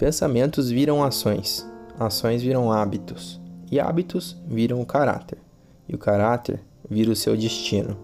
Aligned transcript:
Pensamentos 0.00 0.70
viram 0.70 1.04
ações, 1.04 1.68
ações 1.98 2.40
viram 2.40 2.72
hábitos, 2.72 3.38
e 3.70 3.78
hábitos 3.78 4.34
viram 4.48 4.80
o 4.80 4.86
caráter, 4.86 5.36
e 5.86 5.94
o 5.94 5.98
caráter 5.98 6.58
vira 6.88 7.10
o 7.10 7.14
seu 7.14 7.36
destino. 7.36 7.98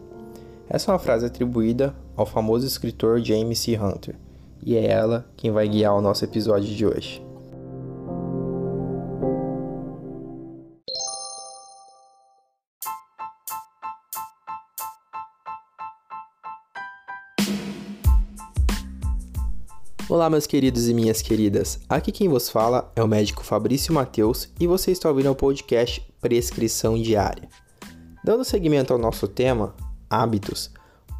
Essa 0.69 0.90
é 0.90 0.92
uma 0.92 0.98
frase 0.98 1.24
atribuída 1.24 1.94
ao 2.14 2.26
famoso 2.26 2.67
escritor 2.67 3.21
James 3.21 3.60
C. 3.60 3.80
Hunter, 3.80 4.14
e 4.62 4.76
é 4.76 4.85
ela 4.85 5.24
quem 5.38 5.51
vai 5.51 5.67
guiar 5.67 5.96
o 5.96 6.03
nosso 6.03 6.22
episódio 6.22 6.69
de 6.69 6.85
hoje. 6.85 7.26
Olá, 20.16 20.30
meus 20.30 20.47
queridos 20.47 20.88
e 20.88 20.95
minhas 20.95 21.20
queridas. 21.20 21.79
Aqui 21.87 22.11
quem 22.11 22.27
vos 22.27 22.48
fala 22.48 22.91
é 22.97 23.02
o 23.02 23.06
médico 23.06 23.45
Fabrício 23.45 23.93
Mateus 23.93 24.48
e 24.59 24.66
você 24.66 24.91
está 24.91 25.11
ouvindo 25.11 25.30
o 25.30 25.34
podcast 25.34 26.02
Prescrição 26.23 26.97
Diária. 26.98 27.47
Dando 28.25 28.42
seguimento 28.42 28.95
ao 28.95 28.98
nosso 28.98 29.29
tema, 29.29 29.75
hábitos, 30.09 30.70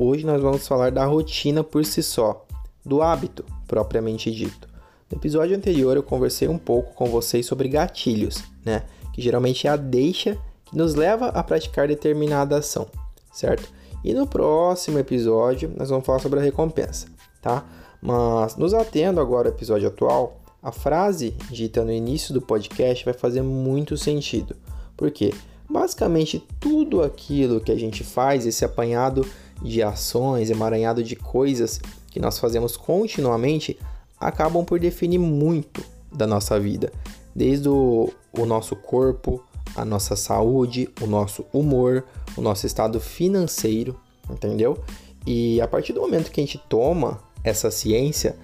hoje 0.00 0.24
nós 0.24 0.41
vamos 0.41 0.66
falar 0.66 0.91
da 0.91 1.05
rotina 1.05 1.62
por 1.62 1.84
si 1.84 2.02
só, 2.02 2.46
do 2.82 3.02
hábito 3.02 3.45
propriamente 3.69 4.30
dito. 4.30 4.66
No 5.10 5.19
episódio 5.19 5.55
anterior 5.55 5.94
eu 5.94 6.02
conversei 6.02 6.48
um 6.48 6.56
pouco 6.56 6.94
com 6.94 7.05
vocês 7.05 7.44
sobre 7.44 7.69
gatilhos, 7.69 8.42
né? 8.64 8.84
Que 9.12 9.20
geralmente 9.20 9.66
é 9.66 9.70
a 9.70 9.77
deixa 9.77 10.38
que 10.64 10.74
nos 10.74 10.94
leva 10.94 11.27
a 11.27 11.42
praticar 11.42 11.86
determinada 11.86 12.56
ação, 12.56 12.86
certo? 13.30 13.69
E 14.02 14.14
no 14.14 14.27
próximo 14.27 14.98
episódio 14.98 15.70
nós 15.77 15.91
vamos 15.91 16.06
falar 16.06 16.19
sobre 16.19 16.41
a 16.41 16.42
recompensa, 16.42 17.08
tá? 17.42 17.62
Mas, 18.00 18.56
nos 18.56 18.74
atendo 18.74 19.20
agora 19.20 19.48
ao 19.48 19.55
episódio 19.55 19.88
atual, 19.88 20.41
a 20.62 20.72
frase 20.72 21.34
dita 21.50 21.84
no 21.84 21.92
início 21.92 22.34
do 22.34 22.42
podcast 22.42 23.05
vai 23.05 23.14
fazer 23.14 23.42
muito 23.42 23.97
sentido. 23.97 24.56
Por 24.97 25.11
quê? 25.11 25.33
Basicamente, 25.69 26.44
tudo 26.61 27.02
aquilo 27.02 27.61
que 27.61 27.72
a 27.72 27.77
gente 27.77 28.05
faz, 28.05 28.47
esse 28.47 28.64
apanhado 28.64 29.27
de 29.62 29.83
ações, 29.83 30.50
emaranhado 30.50 31.02
de 31.02 31.17
coisas 31.17 31.80
que 32.11 32.20
nós 32.20 32.39
fazemos 32.39 32.77
continuamente, 32.77 33.78
acabam 34.19 34.64
por 34.64 34.78
definir 34.78 35.19
muito 35.19 35.84
da 36.12 36.27
nossa 36.27 36.58
vida. 36.58 36.92
Desde 37.34 37.69
o, 37.69 38.11
o 38.33 38.47
nosso 38.47 38.74
corpo, 38.77 39.42
a 39.74 39.84
nossa 39.84 40.17
saúde, 40.17 40.89
o 41.00 41.06
nosso 41.06 41.44
humor, 41.52 42.05
o 42.36 42.41
nosso 42.41 42.67
estado 42.67 42.98
financeiro, 43.00 43.98
entendeu? 44.30 44.78
E 45.27 45.61
a 45.61 45.69
partir 45.69 45.92
do 45.92 46.00
momento 46.00 46.30
que 46.30 46.41
a 46.41 46.44
gente 46.44 46.58
toma 46.69 47.20
essa 47.47 47.70
ciência, 47.70 48.36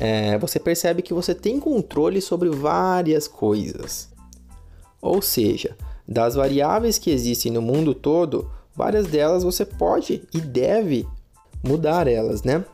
é, 0.00 0.36
você 0.38 0.58
percebe 0.58 1.00
que 1.00 1.14
você 1.14 1.34
tem 1.34 1.60
controle 1.60 2.20
sobre 2.20 2.50
várias 2.50 3.28
coisas. 3.28 4.08
Ou 5.00 5.22
seja, 5.22 5.76
das 6.06 6.34
variáveis 6.34 6.98
que 6.98 7.10
existem 7.10 7.52
no 7.52 7.62
mundo 7.62 7.94
todo, 7.94 8.50
várias 8.74 9.06
delas 9.06 9.44
você 9.44 9.64
pode 9.64 10.22
e 10.34 10.40
deve 10.40 11.06
mudar 11.62 12.08
elas, 12.08 12.42
né? 12.42 12.64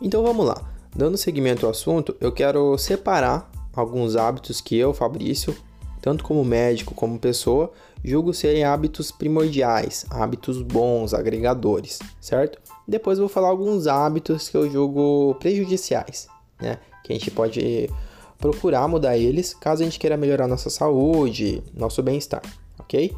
Então 0.00 0.22
vamos 0.22 0.44
lá. 0.44 0.68
Dando 0.94 1.16
seguimento 1.16 1.64
ao 1.64 1.70
assunto, 1.70 2.16
eu 2.20 2.32
quero 2.32 2.76
separar 2.76 3.50
alguns 3.72 4.16
hábitos 4.16 4.60
que 4.60 4.76
eu, 4.76 4.92
Fabrício, 4.92 5.56
tanto 6.00 6.24
como 6.24 6.44
médico 6.44 6.94
como 6.94 7.18
pessoa, 7.18 7.72
julgo 8.04 8.32
serem 8.32 8.64
hábitos 8.64 9.10
primordiais, 9.10 10.06
hábitos 10.10 10.62
bons, 10.62 11.14
agregadores, 11.14 11.98
certo? 12.20 12.58
Depois 12.86 13.18
vou 13.18 13.28
falar 13.28 13.48
alguns 13.48 13.86
hábitos 13.86 14.48
que 14.48 14.56
eu 14.56 14.70
julgo 14.70 15.34
prejudiciais, 15.40 16.28
né? 16.60 16.78
Que 17.04 17.12
a 17.12 17.16
gente 17.16 17.30
pode 17.30 17.90
procurar 18.38 18.86
mudar 18.86 19.16
eles 19.16 19.52
caso 19.52 19.82
a 19.82 19.84
gente 19.84 19.98
queira 19.98 20.16
melhorar 20.16 20.46
nossa 20.46 20.70
saúde, 20.70 21.62
nosso 21.74 22.02
bem-estar, 22.02 22.42
ok? 22.78 23.14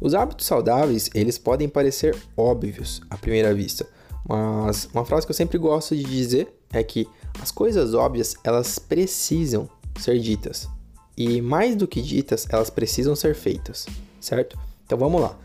Os 0.00 0.14
hábitos 0.14 0.46
saudáveis, 0.46 1.10
eles 1.14 1.38
podem 1.38 1.68
parecer 1.68 2.16
óbvios 2.36 3.00
à 3.08 3.16
primeira 3.16 3.54
vista, 3.54 3.86
mas 4.28 4.88
uma 4.92 5.04
frase 5.04 5.26
que 5.26 5.30
eu 5.30 5.36
sempre 5.36 5.58
gosto 5.58 5.94
de 5.94 6.02
dizer 6.02 6.52
é 6.72 6.82
que 6.82 7.08
as 7.40 7.50
coisas 7.50 7.94
óbvias, 7.94 8.34
elas 8.42 8.78
precisam 8.78 9.68
ser 9.98 10.18
ditas. 10.18 10.68
E 11.16 11.40
mais 11.40 11.74
do 11.74 11.88
que 11.88 12.02
ditas, 12.02 12.46
elas 12.50 12.68
precisam 12.68 13.16
ser 13.16 13.34
feitas, 13.34 13.86
certo? 14.20 14.58
Então 14.84 14.98
vamos 14.98 15.20
lá. 15.20 15.36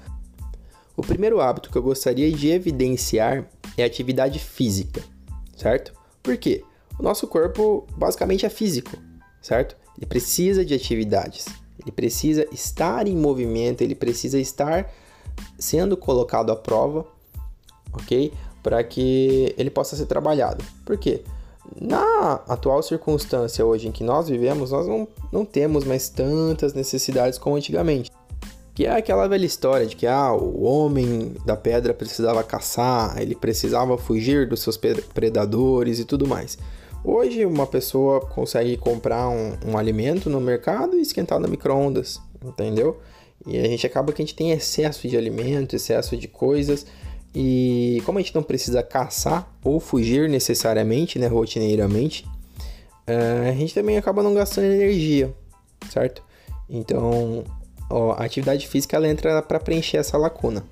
O 0.97 1.01
primeiro 1.01 1.39
hábito 1.39 1.71
que 1.71 1.77
eu 1.77 1.81
gostaria 1.81 2.31
de 2.31 2.49
evidenciar 2.49 3.45
é 3.77 3.83
a 3.83 3.85
atividade 3.85 4.37
física, 4.37 5.01
certo? 5.55 5.93
Por 6.21 6.37
quê? 6.37 6.63
O 6.99 7.03
nosso 7.03 7.25
corpo 7.27 7.87
basicamente 7.95 8.45
é 8.45 8.49
físico, 8.49 8.91
certo? 9.41 9.75
Ele 9.97 10.05
precisa 10.05 10.65
de 10.65 10.73
atividades, 10.73 11.45
ele 11.79 11.91
precisa 11.91 12.45
estar 12.51 13.07
em 13.07 13.15
movimento, 13.15 13.81
ele 13.81 13.95
precisa 13.95 14.39
estar 14.39 14.91
sendo 15.57 15.95
colocado 15.95 16.51
à 16.51 16.55
prova, 16.55 17.07
ok? 17.93 18.33
Para 18.61 18.83
que 18.83 19.55
ele 19.57 19.69
possa 19.69 19.95
ser 19.95 20.05
trabalhado. 20.05 20.63
Por 20.85 20.97
quê? 20.97 21.23
Na 21.79 22.41
atual 22.47 22.81
circunstância 22.81 23.65
hoje 23.65 23.87
em 23.87 23.91
que 23.91 24.03
nós 24.03 24.27
vivemos, 24.27 24.71
nós 24.71 24.87
não, 24.87 25.07
não 25.31 25.45
temos 25.45 25.83
mais 25.83 26.09
tantas 26.09 26.73
necessidades 26.73 27.37
como 27.37 27.55
antigamente. 27.55 28.11
Que 28.73 28.85
é 28.85 28.95
aquela 28.95 29.27
velha 29.27 29.45
história 29.45 29.85
de 29.85 29.95
que 29.95 30.07
ah, 30.07 30.33
o 30.33 30.63
homem 30.63 31.35
da 31.45 31.55
pedra 31.55 31.93
precisava 31.93 32.41
caçar, 32.43 33.21
ele 33.21 33.35
precisava 33.35 33.97
fugir 33.97 34.47
dos 34.47 34.61
seus 34.61 34.77
predadores 34.77 35.99
e 35.99 36.05
tudo 36.05 36.27
mais. 36.27 36.57
Hoje 37.03 37.45
uma 37.45 37.65
pessoa 37.65 38.21
consegue 38.21 38.77
comprar 38.77 39.27
um, 39.27 39.57
um 39.65 39.77
alimento 39.77 40.29
no 40.29 40.39
mercado 40.39 40.97
e 40.97 41.01
esquentar 41.01 41.39
no 41.39 41.47
micro-ondas, 41.47 42.21
entendeu? 42.43 42.99
E 43.45 43.57
a 43.57 43.67
gente 43.67 43.87
acaba 43.87 44.13
que 44.13 44.21
a 44.21 44.25
gente 44.25 44.35
tem 44.35 44.51
excesso 44.51 45.07
de 45.07 45.17
alimento, 45.17 45.75
excesso 45.75 46.15
de 46.15 46.27
coisas. 46.27 46.85
E 47.33 48.01
como 48.05 48.19
a 48.19 48.21
gente 48.21 48.35
não 48.35 48.43
precisa 48.43 48.83
caçar 48.83 49.47
ou 49.63 49.79
fugir 49.79 50.27
necessariamente, 50.27 51.17
né, 51.17 51.27
rotineiramente, 51.27 52.25
eh, 53.07 53.49
a 53.49 53.53
gente 53.53 53.73
também 53.73 53.97
acaba 53.97 54.21
não 54.21 54.33
gastando 54.33 54.65
energia, 54.65 55.33
certo? 55.89 56.21
Então, 56.69 57.43
ó, 57.89 58.13
a 58.13 58.25
atividade 58.25 58.67
física 58.67 58.97
ela 58.97 59.07
entra 59.07 59.41
para 59.41 59.59
preencher 59.59 59.97
essa 59.97 60.17
lacuna. 60.17 60.63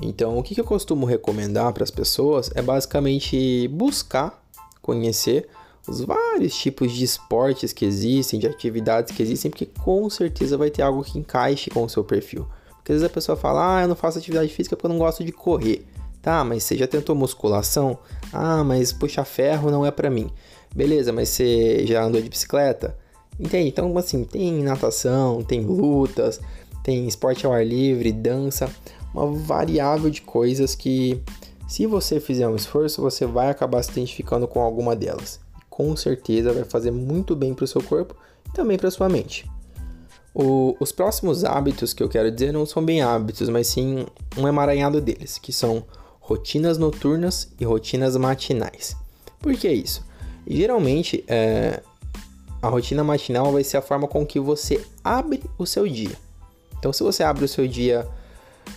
Então, 0.00 0.36
o 0.36 0.42
que, 0.42 0.54
que 0.54 0.60
eu 0.60 0.64
costumo 0.64 1.06
recomendar 1.06 1.72
para 1.72 1.84
as 1.84 1.90
pessoas 1.90 2.50
é 2.54 2.62
basicamente 2.62 3.68
buscar 3.68 4.42
conhecer 4.82 5.48
os 5.86 6.00
vários 6.00 6.56
tipos 6.56 6.92
de 6.92 7.04
esportes 7.04 7.72
que 7.72 7.84
existem, 7.84 8.40
de 8.40 8.46
atividades 8.46 9.14
que 9.14 9.22
existem, 9.22 9.50
porque 9.50 9.66
com 9.66 10.08
certeza 10.10 10.56
vai 10.56 10.70
ter 10.70 10.82
algo 10.82 11.02
que 11.02 11.18
encaixe 11.18 11.70
com 11.70 11.84
o 11.84 11.88
seu 11.88 12.02
perfil. 12.02 12.46
Porque 12.84 12.92
às 12.92 12.96
vezes 12.96 13.10
a 13.10 13.14
pessoa 13.14 13.34
fala, 13.34 13.78
ah, 13.78 13.82
eu 13.82 13.88
não 13.88 13.96
faço 13.96 14.18
atividade 14.18 14.52
física 14.52 14.76
porque 14.76 14.84
eu 14.84 14.90
não 14.90 14.98
gosto 14.98 15.24
de 15.24 15.32
correr. 15.32 15.86
Tá, 16.20 16.44
mas 16.44 16.64
você 16.64 16.76
já 16.76 16.86
tentou 16.86 17.16
musculação? 17.16 17.98
Ah, 18.30 18.62
mas 18.62 18.92
puxar 18.92 19.24
ferro 19.24 19.70
não 19.70 19.86
é 19.86 19.90
para 19.90 20.10
mim. 20.10 20.30
Beleza, 20.74 21.10
mas 21.10 21.30
você 21.30 21.86
já 21.86 22.04
andou 22.04 22.20
de 22.20 22.28
bicicleta? 22.28 22.94
Entende? 23.40 23.68
Então, 23.68 23.96
assim, 23.96 24.22
tem 24.24 24.62
natação, 24.62 25.42
tem 25.42 25.62
lutas, 25.62 26.38
tem 26.82 27.08
esporte 27.08 27.46
ao 27.46 27.54
ar 27.54 27.66
livre, 27.66 28.12
dança, 28.12 28.70
uma 29.14 29.32
variável 29.32 30.10
de 30.10 30.20
coisas 30.20 30.74
que, 30.74 31.22
se 31.66 31.86
você 31.86 32.20
fizer 32.20 32.46
um 32.46 32.54
esforço, 32.54 33.00
você 33.00 33.24
vai 33.24 33.48
acabar 33.48 33.82
se 33.82 33.92
identificando 33.92 34.46
com 34.46 34.60
alguma 34.60 34.94
delas. 34.94 35.40
Com 35.70 35.96
certeza 35.96 36.52
vai 36.52 36.64
fazer 36.64 36.90
muito 36.90 37.34
bem 37.34 37.54
para 37.54 37.64
o 37.64 37.68
seu 37.68 37.82
corpo 37.82 38.14
e 38.46 38.52
também 38.52 38.76
para 38.76 38.90
sua 38.90 39.08
mente. 39.08 39.50
O, 40.34 40.76
os 40.80 40.90
próximos 40.90 41.44
hábitos 41.44 41.94
que 41.94 42.02
eu 42.02 42.08
quero 42.08 42.30
dizer 42.30 42.52
não 42.52 42.66
são 42.66 42.84
bem 42.84 43.02
hábitos, 43.02 43.48
mas 43.48 43.68
sim 43.68 44.04
um 44.36 44.48
emaranhado 44.48 45.00
deles, 45.00 45.38
que 45.38 45.52
são 45.52 45.84
rotinas 46.20 46.76
noturnas 46.76 47.52
e 47.60 47.64
rotinas 47.64 48.16
matinais. 48.16 48.96
Por 49.40 49.54
que 49.54 49.68
isso? 49.68 50.04
geralmente, 50.46 51.24
é, 51.26 51.80
a 52.60 52.68
rotina 52.68 53.02
matinal 53.02 53.52
vai 53.52 53.64
ser 53.64 53.76
a 53.76 53.82
forma 53.82 54.06
com 54.06 54.24
que 54.26 54.38
você 54.38 54.84
abre 55.02 55.42
o 55.58 55.66
seu 55.66 55.88
dia. 55.88 56.16
Então, 56.78 56.92
se 56.92 57.02
você 57.02 57.22
abre 57.22 57.44
o 57.44 57.48
seu 57.48 57.66
dia 57.66 58.06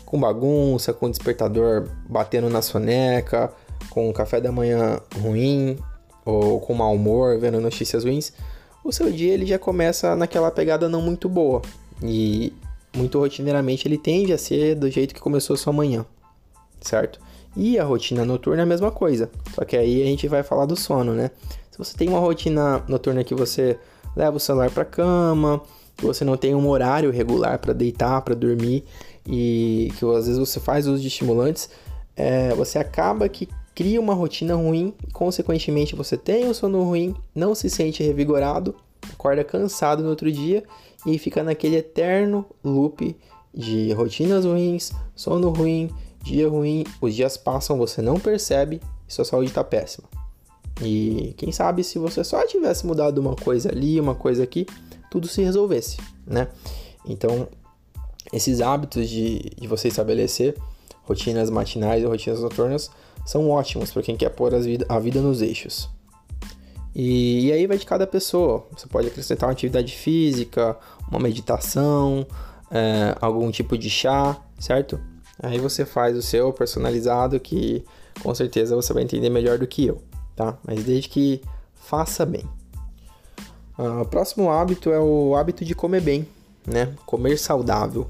com 0.06 0.20
bagunça, 0.20 0.94
com 0.94 1.10
despertador 1.10 1.90
batendo 2.08 2.50
na 2.50 2.62
soneca, 2.62 3.52
com 3.90 4.12
café 4.14 4.40
da 4.40 4.52
manhã 4.52 5.00
ruim 5.22 5.78
ou 6.26 6.60
com 6.60 6.74
mau 6.74 6.94
humor, 6.94 7.38
vendo 7.40 7.60
notícias 7.60 8.04
ruins, 8.04 8.32
o 8.88 8.92
seu 8.92 9.12
dia 9.12 9.34
ele 9.34 9.46
já 9.46 9.60
começa 9.60 10.16
naquela 10.16 10.50
pegada 10.50 10.88
não 10.88 11.02
muito 11.02 11.28
boa. 11.28 11.62
E 12.02 12.54
muito 12.96 13.20
rotineiramente 13.20 13.88
ele 13.88 13.98
tende 13.98 14.32
a 14.32 14.38
ser 14.38 14.76
do 14.76 14.90
jeito 14.90 15.14
que 15.14 15.20
começou 15.20 15.56
a 15.56 15.58
sua 15.58 15.74
manhã, 15.74 16.06
certo? 16.80 17.20
E 17.56 17.78
a 17.78 17.84
rotina 17.84 18.24
noturna 18.24 18.62
é 18.62 18.64
a 18.64 18.68
mesma 18.68 18.92
coisa, 18.92 19.30
só 19.54 19.66
que 19.66 19.76
aí 19.76 20.02
a 20.02 20.06
gente 20.06 20.28
vai 20.28 20.44
falar 20.44 20.66
do 20.66 20.76
sono, 20.76 21.14
né? 21.14 21.32
Se 21.72 21.78
você 21.78 21.98
tem 21.98 22.08
uma 22.08 22.20
rotina 22.20 22.84
noturna 22.88 23.24
que 23.24 23.36
você 23.36 23.78
leva 24.16 24.38
o 24.38 24.40
celular 24.40 24.72
para 24.72 24.86
cama, 24.86 25.62
que 25.96 26.06
você 26.06 26.24
não 26.24 26.38
tem 26.38 26.56
um 26.56 26.68
horário 26.68 27.12
regular 27.12 27.60
para 27.60 27.74
deitar, 27.74 28.22
para 28.22 28.36
dormir 28.36 28.84
e 29.28 29.92
que 29.98 30.06
às 30.06 30.28
vezes 30.28 30.38
você 30.38 30.60
faz 30.60 30.88
uso 30.88 31.02
de 31.02 31.08
estimulantes, 31.08 31.70
é, 32.16 32.54
você 32.56 32.80
acaba 32.80 33.28
que 33.28 33.50
cria 33.78 34.02
uma 34.02 34.16
rotina 34.16 34.56
ruim, 34.56 34.92
consequentemente 35.14 35.96
você 35.96 36.18
tem 36.18 36.50
o 36.50 36.54
sono 36.56 36.82
ruim, 36.82 37.16
não 37.36 37.54
se 37.54 37.70
sente 37.70 38.02
revigorado, 38.02 38.74
acorda 39.14 39.44
cansado 39.44 40.02
no 40.02 40.10
outro 40.10 40.32
dia 40.32 40.64
e 41.06 41.20
fica 41.20 41.44
naquele 41.44 41.76
eterno 41.76 42.44
loop 42.64 43.16
de 43.54 43.94
rotinas 43.94 44.46
ruins, 44.46 44.92
sono 45.16 45.52
ruim, 45.52 45.92
dia 46.24 46.50
ruim, 46.50 46.86
os 47.00 47.14
dias 47.14 47.38
passam, 47.38 47.78
você 47.78 48.02
não 48.02 48.20
percebe 48.20 48.82
e 49.08 49.14
sua 49.14 49.24
saúde 49.24 49.50
está 49.50 49.64
péssima. 49.64 50.08
E 50.82 51.36
quem 51.38 51.52
sabe 51.52 51.84
se 51.84 52.00
você 52.00 52.24
só 52.24 52.48
tivesse 52.48 52.84
mudado 52.84 53.20
uma 53.20 53.36
coisa 53.36 53.70
ali, 53.70 54.00
uma 54.00 54.16
coisa 54.16 54.44
aqui, 54.44 54.66
tudo 55.12 55.28
se 55.28 55.44
resolvesse, 55.44 55.98
né? 56.26 56.48
Então, 57.06 57.48
esses 58.34 58.60
hábitos 58.60 59.08
de, 59.08 59.52
de 59.56 59.68
você 59.68 59.88
estabelecer 59.88 60.58
rotinas 61.04 61.52
matinais 61.52 62.02
e 62.02 62.08
rotinas 62.08 62.40
noturnas 62.40 62.90
são 63.28 63.50
ótimos 63.50 63.92
para 63.92 64.02
quem 64.02 64.16
quer 64.16 64.30
pôr 64.30 64.54
a 64.56 65.00
vida 65.00 65.22
nos 65.22 65.42
eixos. 65.42 65.90
E, 66.96 67.48
e, 67.48 67.52
aí 67.52 67.68
vai 67.68 67.78
de 67.78 67.86
cada 67.86 68.08
pessoa. 68.08 68.66
Você 68.76 68.88
pode 68.88 69.08
acrescentar 69.08 69.50
uma 69.50 69.52
atividade 69.52 69.94
física, 69.94 70.78
uma 71.12 71.20
meditação, 71.20 72.26
é, 72.72 73.16
algum 73.20 73.52
tipo 73.52 73.78
de 73.78 73.90
chá, 73.90 74.38
certo? 74.58 74.98
Aí 75.44 75.60
você 75.60 75.86
faz 75.86 76.16
o 76.16 76.22
seu 76.22 76.54
personalizado 76.54 77.38
que 77.38 77.84
com 78.24 78.34
certeza 78.34 78.78
você 78.78 78.94
vai 78.94 79.04
entender 79.04 79.30
melhor 79.30 79.58
do 79.60 79.68
que 79.68 79.86
eu, 79.86 80.02
tá? 80.34 80.58
Mas 80.66 80.86
desde 80.86 81.10
que 81.10 81.42
faça 81.76 82.26
bem. 82.26 82.46
Uh, 83.78 84.02
o 84.02 84.06
próximo 84.06 84.50
hábito 84.50 84.90
é 84.90 85.00
o 85.00 85.36
hábito 85.36 85.66
de 85.66 85.76
comer 85.76 86.02
bem, 86.02 86.26
né? 86.66 86.96
Comer 87.06 87.38
saudável. 87.38 88.10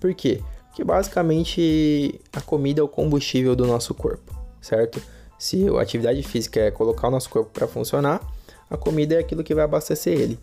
Por 0.00 0.14
quê? 0.14 0.40
Porque 0.70 0.84
basicamente 0.84 2.20
a 2.32 2.40
comida 2.40 2.80
é 2.80 2.84
o 2.84 2.88
combustível 2.88 3.54
do 3.54 3.66
nosso 3.66 3.92
corpo, 3.92 4.32
certo? 4.60 5.02
Se 5.36 5.68
a 5.68 5.80
atividade 5.80 6.22
física 6.22 6.60
é 6.60 6.70
colocar 6.70 7.08
o 7.08 7.10
nosso 7.10 7.28
corpo 7.28 7.50
para 7.52 7.66
funcionar, 7.66 8.20
a 8.70 8.76
comida 8.76 9.16
é 9.16 9.18
aquilo 9.18 9.42
que 9.42 9.54
vai 9.54 9.64
abastecer 9.64 10.18
ele. 10.18 10.38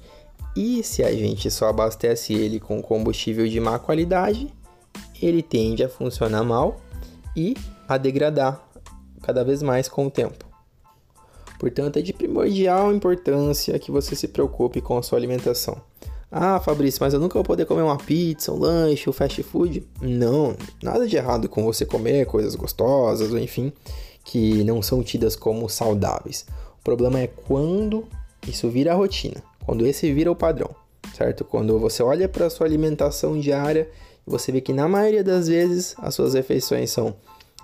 E 0.56 0.84
se 0.84 1.04
a 1.04 1.12
gente 1.12 1.50
só 1.50 1.70
abastece 1.70 2.34
ele 2.34 2.60
com 2.60 2.82
combustível 2.82 3.48
de 3.48 3.60
má 3.60 3.80
qualidade, 3.80 4.54
ele 5.22 5.42
tende 5.42 5.84
a 5.84 5.90
funcionar 5.90 6.44
mal 6.44 6.82
e 7.36 7.56
a 7.88 7.98
degradar 7.98 8.62
cada 9.22 9.44
vez 9.44 9.62
mais 9.62 9.88
com 9.88 10.08
o 10.08 10.12
tempo. 10.12 10.46
Portanto, 11.60 11.98
é 11.98 12.02
de 12.02 12.14
primordial 12.14 12.94
importância 12.94 13.80
que 13.80 13.92
você 13.92 14.16
se 14.16 14.28
preocupe 14.28 14.82
com 14.82 14.98
a 14.98 15.04
sua 15.04 15.18
alimentação. 15.18 15.82
Ah, 16.30 16.60
Fabrício, 16.60 17.02
mas 17.02 17.14
eu 17.14 17.20
nunca 17.20 17.36
vou 17.36 17.44
poder 17.44 17.66
comer 17.66 17.84
uma 17.84 17.98
pizza, 17.98 18.52
um 18.52 18.60
lanche, 18.60 19.10
um 19.10 19.14
fast 19.14 19.42
food. 19.44 19.88
Não, 20.02 20.56
nada 20.84 21.08
de 21.08 21.16
errado 21.16 21.48
com 21.48 21.64
você 21.64 21.86
comer 21.86 22.26
coisas 22.26 22.54
gostosas 22.54 23.32
ou 23.32 23.40
enfim, 23.40 23.72
que 24.26 24.64
não 24.66 24.82
são 24.82 25.02
tidas 25.02 25.36
como 25.38 25.70
saudáveis. 25.70 26.46
O 26.80 26.84
problema 26.84 27.20
é 27.22 27.28
quando 27.28 28.06
isso 28.46 28.70
vira 28.70 28.92
a 28.92 28.96
rotina, 28.96 29.42
quando 29.66 29.88
esse 29.88 30.12
vira 30.14 30.30
o 30.30 30.36
padrão, 30.36 30.70
certo? 31.16 31.46
Quando 31.46 31.80
você 31.80 32.04
olha 32.04 32.28
para 32.28 32.48
a 32.48 32.50
sua 32.50 32.68
alimentação 32.68 33.40
diária 33.40 33.90
e 34.26 34.30
você 34.30 34.52
vê 34.52 34.60
que 34.60 34.74
na 34.74 34.88
maioria 34.88 35.24
das 35.24 35.48
vezes 35.48 35.96
as 35.98 36.14
suas 36.14 36.34
refeições 36.34 36.92
são 36.92 37.16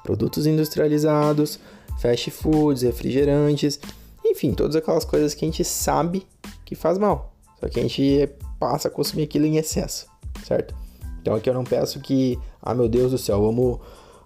produtos 0.04 0.48
industrializados, 0.48 1.59
fast 2.00 2.31
foods, 2.31 2.81
refrigerantes, 2.81 3.77
enfim, 4.25 4.54
todas 4.54 4.75
aquelas 4.77 5.04
coisas 5.04 5.33
que 5.33 5.44
a 5.44 5.48
gente 5.48 5.66
sabe 5.66 6.25
que 6.66 6.75
faz 6.75 6.98
mal. 6.98 7.33
Só 7.59 7.68
que 7.68 7.80
a 7.80 7.83
gente 7.83 8.30
passa 8.59 8.88
a 8.88 8.91
consumir 8.91 9.23
aquilo 9.23 9.45
em 9.45 9.57
excesso, 9.57 10.07
certo? 10.45 10.75
Então 11.21 11.35
aqui 11.35 11.50
eu 11.50 11.53
não 11.53 11.63
peço 11.63 12.00
que, 12.00 12.38
ah 12.61 12.73
meu 12.73 12.89
Deus 12.89 13.11
do 13.11 13.17
céu, 13.17 13.41
vamos 13.41 13.79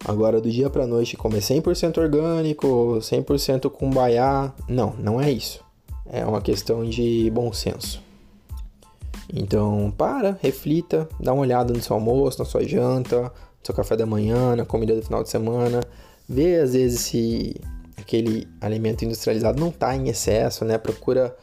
agora 0.06 0.41
do 0.41 0.50
dia 0.50 0.69
para 0.69 0.88
noite 0.88 1.15
comer 1.15 1.39
100% 1.39 1.97
orgânico, 1.97 2.97
100% 3.00 3.69
com 3.69 3.89
baiá. 3.89 4.53
Não, 4.68 4.95
não 4.97 5.21
é 5.21 5.31
isso. 5.31 5.63
É 6.09 6.25
uma 6.25 6.41
questão 6.41 6.83
de 6.88 7.29
bom 7.31 7.51
senso. 7.51 8.01
Então, 9.33 9.94
para, 9.97 10.38
reflita, 10.41 11.07
dá 11.19 11.33
uma 11.33 11.41
olhada 11.41 11.73
no 11.73 11.81
seu 11.81 11.95
almoço, 11.95 12.39
na 12.39 12.45
sua 12.45 12.63
janta, 12.63 13.23
no 13.23 13.31
seu 13.62 13.75
café 13.75 13.97
da 13.97 14.06
manhã, 14.06 14.56
na 14.56 14.65
comida 14.65 14.95
do 14.95 15.03
final 15.03 15.21
de 15.21 15.30
semana, 15.30 15.81
vê 16.27 16.59
às 16.59 16.73
vezes 16.73 17.01
se 17.01 17.56
aquele 17.97 18.47
alimento 18.62 19.03
industrializado 19.03 19.59
não 19.59 19.68
está 19.69 19.95
em 19.95 20.07
excesso, 20.07 20.63
né? 20.63 20.77
Procura 20.77 21.35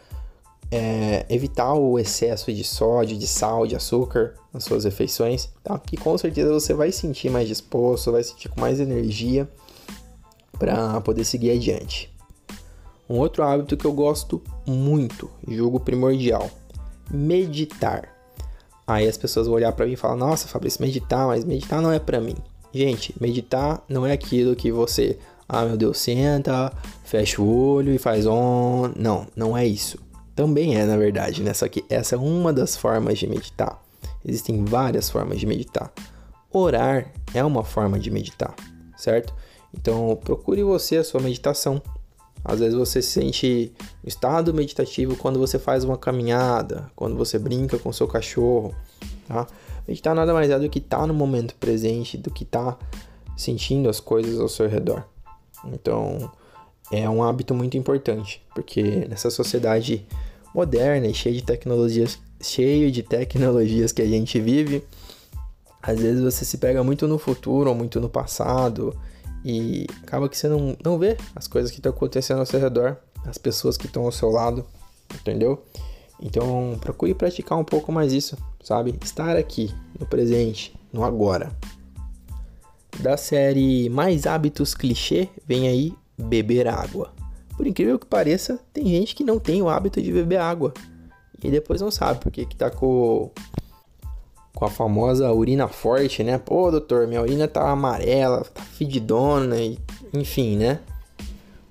é, 0.75 1.25
evitar 1.29 1.73
o 1.75 2.01
excesso 2.01 2.53
de 2.53 2.65
sódio, 2.65 3.17
de 3.17 3.29
sal, 3.29 3.65
de 3.65 3.77
açúcar 3.77 4.35
nas 4.53 4.65
suas 4.65 4.83
refeições, 4.83 5.49
tá? 5.63 5.79
Que 5.79 5.97
com 5.97 6.19
certeza 6.19 6.53
você 6.53 6.75
vai 6.75 6.91
sentir 6.91 7.31
mais 7.31 7.47
disposto, 7.47 8.11
vai 8.11 8.25
sentir 8.25 8.49
com 8.49 8.61
mais 8.61 8.81
energia 8.81 9.49
para 10.59 11.01
poder 11.01 11.25
seguir 11.25 11.53
adiante. 11.53 12.13
Um 13.09 13.19
outro 13.19 13.45
hábito 13.45 13.77
que 13.77 13.85
eu 13.85 13.93
gosto 13.93 14.43
muito, 14.67 15.31
julgo 15.47 15.79
primordial, 15.79 16.51
meditar. 17.09 18.09
Aí 18.85 19.07
as 19.07 19.17
pessoas 19.17 19.47
vão 19.47 19.55
olhar 19.55 19.71
para 19.73 19.87
mim 19.87 19.93
e 19.93 19.97
falar: 19.97 20.17
"Nossa, 20.17 20.49
Fabrício, 20.49 20.83
meditar, 20.83 21.29
mas 21.29 21.45
meditar 21.45 21.81
não 21.81 21.93
é 21.93 22.01
para 22.01 22.21
mim". 22.21 22.35
Gente, 22.73 23.15
meditar 23.21 23.81
não 23.89 24.05
é 24.05 24.11
aquilo 24.11 24.57
que 24.57 24.73
você, 24.73 25.19
ah, 25.49 25.65
meu 25.65 25.77
Deus, 25.77 25.99
senta, 25.99 26.73
fecha 27.05 27.41
o 27.41 27.47
olho 27.47 27.95
e 27.95 27.99
faz 27.99 28.27
on. 28.27 28.91
Não, 28.97 29.29
não 29.37 29.57
é 29.57 29.65
isso. 29.65 30.03
Também 30.35 30.77
é, 30.77 30.85
na 30.85 30.97
verdade, 30.97 31.43
né? 31.43 31.55
Só 31.55 31.69
que 31.69 31.85
essa 31.89 32.17
é 32.17 32.19
uma 32.19 32.53
das 32.53 32.77
formas 32.77 33.19
de 33.19 33.27
meditar. 33.27 33.81
Existem 34.25 34.65
várias 34.65 35.11
formas 35.11 35.39
de 35.39 35.47
meditar. 35.47 35.93
Orar 36.51 37.13
é 37.33 37.45
uma 37.45 37.63
forma 37.63 37.99
de 37.99 38.11
meditar, 38.11 38.55
certo? 38.97 39.35
Então, 39.73 40.17
procure 40.25 40.63
você 40.63 40.97
a 40.97 41.05
sua 41.05 41.21
meditação. 41.21 41.83
Às 42.45 42.61
vezes 42.61 42.75
você 42.75 43.01
se 43.01 43.11
sente 43.11 43.73
no 44.03 44.09
estado 44.09 44.53
meditativo 44.53 45.17
quando 45.17 45.39
você 45.39 45.59
faz 45.59 45.83
uma 45.83 45.97
caminhada, 45.97 46.91
quando 46.95 47.17
você 47.17 47.39
brinca 47.39 47.79
com 47.79 47.93
seu 47.93 48.07
cachorro, 48.07 48.75
tá? 49.27 49.47
Meditar 49.87 50.15
nada 50.15 50.33
mais 50.33 50.51
é 50.51 50.59
do 50.59 50.69
que 50.69 50.79
estar 50.79 51.01
tá 51.01 51.07
no 51.07 51.15
momento 51.15 51.55
presente, 51.57 52.17
do 52.17 52.31
que 52.31 52.45
estar 52.45 52.73
tá 52.73 52.87
sentindo 53.37 53.89
as 53.89 54.01
coisas 54.01 54.39
ao 54.39 54.49
seu 54.49 54.69
redor. 54.69 55.05
Então, 55.67 56.31
é 56.91 57.09
um 57.09 57.23
hábito 57.23 57.55
muito 57.55 57.77
importante, 57.77 58.43
porque 58.55 59.07
nessa 59.09 59.31
sociedade 59.31 60.07
moderna 60.55 61.07
e 61.07 61.15
cheia 61.15 61.35
de 61.35 61.43
tecnologias, 61.43 62.19
cheio 62.41 62.91
de 62.91 63.03
tecnologias 63.03 63.93
que 63.93 64.03
a 64.03 64.07
gente 64.07 64.41
vive, 64.41 64.85
às 65.83 65.99
vezes 65.99 66.23
você 66.23 66.45
se 66.45 66.59
pega 66.59 66.83
muito 66.83 67.07
no 67.07 67.19
futuro 67.19 67.71
ou 67.71 67.77
muito 67.77 68.01
no 68.01 68.09
passado 68.09 68.97
e 69.45 69.87
acaba 70.03 70.29
que 70.29 70.37
você 70.37 70.49
não, 70.49 70.77
não 70.83 70.99
vê 70.99 71.17
as 71.35 71.47
coisas 71.47 71.71
que 71.71 71.79
estão 71.79 71.93
acontecendo 71.93 72.39
ao 72.39 72.47
seu 72.47 72.61
redor, 72.61 72.97
as 73.27 73.37
pessoas 73.37 73.77
que 73.77 73.87
estão 73.87 74.05
ao 74.05 74.13
seu 74.13 74.31
lado, 74.31 74.65
entendeu? 75.15 75.63
Então 76.21 76.79
procure 76.81 77.15
praticar 77.15 77.59
um 77.59 77.65
pouco 77.65 77.93
mais 77.93 78.13
isso, 78.13 78.37
sabe? 78.63 78.99
Estar 79.03 79.37
aqui, 79.37 79.75
no 79.99 80.07
presente, 80.07 80.75
no 80.93 81.05
agora. 81.05 81.53
Da 83.01 83.17
série 83.17 83.91
Mais 83.91 84.27
Hábitos 84.27 84.75
Clichê, 84.75 85.29
vem 85.47 85.69
aí 85.69 85.93
beber 86.19 86.69
água. 86.69 87.13
Por 87.57 87.67
incrível 87.67 87.99
que 87.99 88.07
pareça, 88.07 88.59
tem 88.73 88.87
gente 88.87 89.15
que 89.15 89.25
não 89.25 89.39
tem 89.39 89.63
o 89.63 89.69
hábito 89.69 90.03
de 90.03 90.13
beber 90.13 90.41
água. 90.41 90.73
E 91.43 91.51
depois 91.51 91.81
não 91.81 91.91
sabe 91.91 92.21
porque 92.21 92.47
que 92.47 92.57
tá 92.57 92.71
com, 92.71 93.31
com 94.55 94.65
a 94.65 94.71
famosa 94.71 95.31
urina 95.33 95.69
forte, 95.69 96.25
né? 96.25 96.39
Pô, 96.39 96.71
doutor, 96.71 97.07
minha 97.07 97.21
urina 97.21 97.47
tá 97.47 97.69
amarela, 97.71 98.45
tá 98.45 98.63
fedidona, 98.63 99.57
e, 99.59 99.79
enfim, 100.13 100.57
né? 100.57 100.81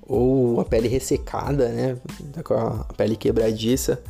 Ou 0.02 0.60
a 0.60 0.66
pele 0.66 0.88
ressecada, 0.88 1.70
né? 1.70 1.98
Tá 2.32 2.44
com 2.44 2.54
a 2.54 2.86
pele 2.96 3.16
quebradiça. 3.16 4.02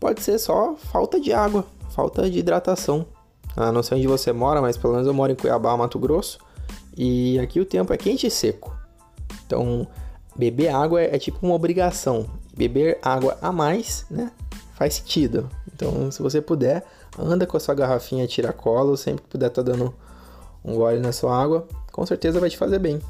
Pode 0.00 0.22
ser 0.22 0.38
só 0.38 0.74
falta 0.74 1.20
de 1.20 1.32
água, 1.32 1.66
falta 1.90 2.28
de 2.30 2.38
hidratação. 2.38 3.06
Ah, 3.56 3.70
não 3.70 3.82
sei 3.82 3.98
onde 3.98 4.06
você 4.06 4.32
mora, 4.32 4.62
mas 4.62 4.76
pelo 4.76 4.94
menos 4.94 5.06
eu 5.06 5.12
moro 5.12 5.32
em 5.32 5.36
Cuiabá, 5.36 5.76
Mato 5.76 5.98
Grosso. 5.98 6.38
E 6.96 7.38
aqui 7.40 7.60
o 7.60 7.64
tempo 7.64 7.92
é 7.92 7.96
quente 7.96 8.26
e 8.26 8.30
seco. 8.30 8.79
Então, 9.50 9.84
beber 10.36 10.68
água 10.68 11.02
é, 11.02 11.16
é 11.16 11.18
tipo 11.18 11.44
uma 11.44 11.56
obrigação. 11.56 12.30
Beber 12.56 13.00
água 13.02 13.36
a 13.42 13.50
mais, 13.50 14.06
né? 14.08 14.30
Faz 14.74 14.94
sentido. 14.94 15.50
Então, 15.74 16.08
se 16.12 16.22
você 16.22 16.40
puder, 16.40 16.84
anda 17.18 17.44
com 17.48 17.56
a 17.56 17.60
sua 17.60 17.74
garrafinha 17.74 18.28
tiracolo, 18.28 18.96
sempre 18.96 19.24
que 19.24 19.28
puder 19.28 19.50
tá 19.50 19.60
dando 19.60 19.92
um 20.64 20.76
gole 20.76 21.00
na 21.00 21.10
sua 21.10 21.36
água, 21.36 21.66
com 21.90 22.06
certeza 22.06 22.38
vai 22.38 22.48
te 22.48 22.56
fazer 22.56 22.78
bem. 22.78 23.00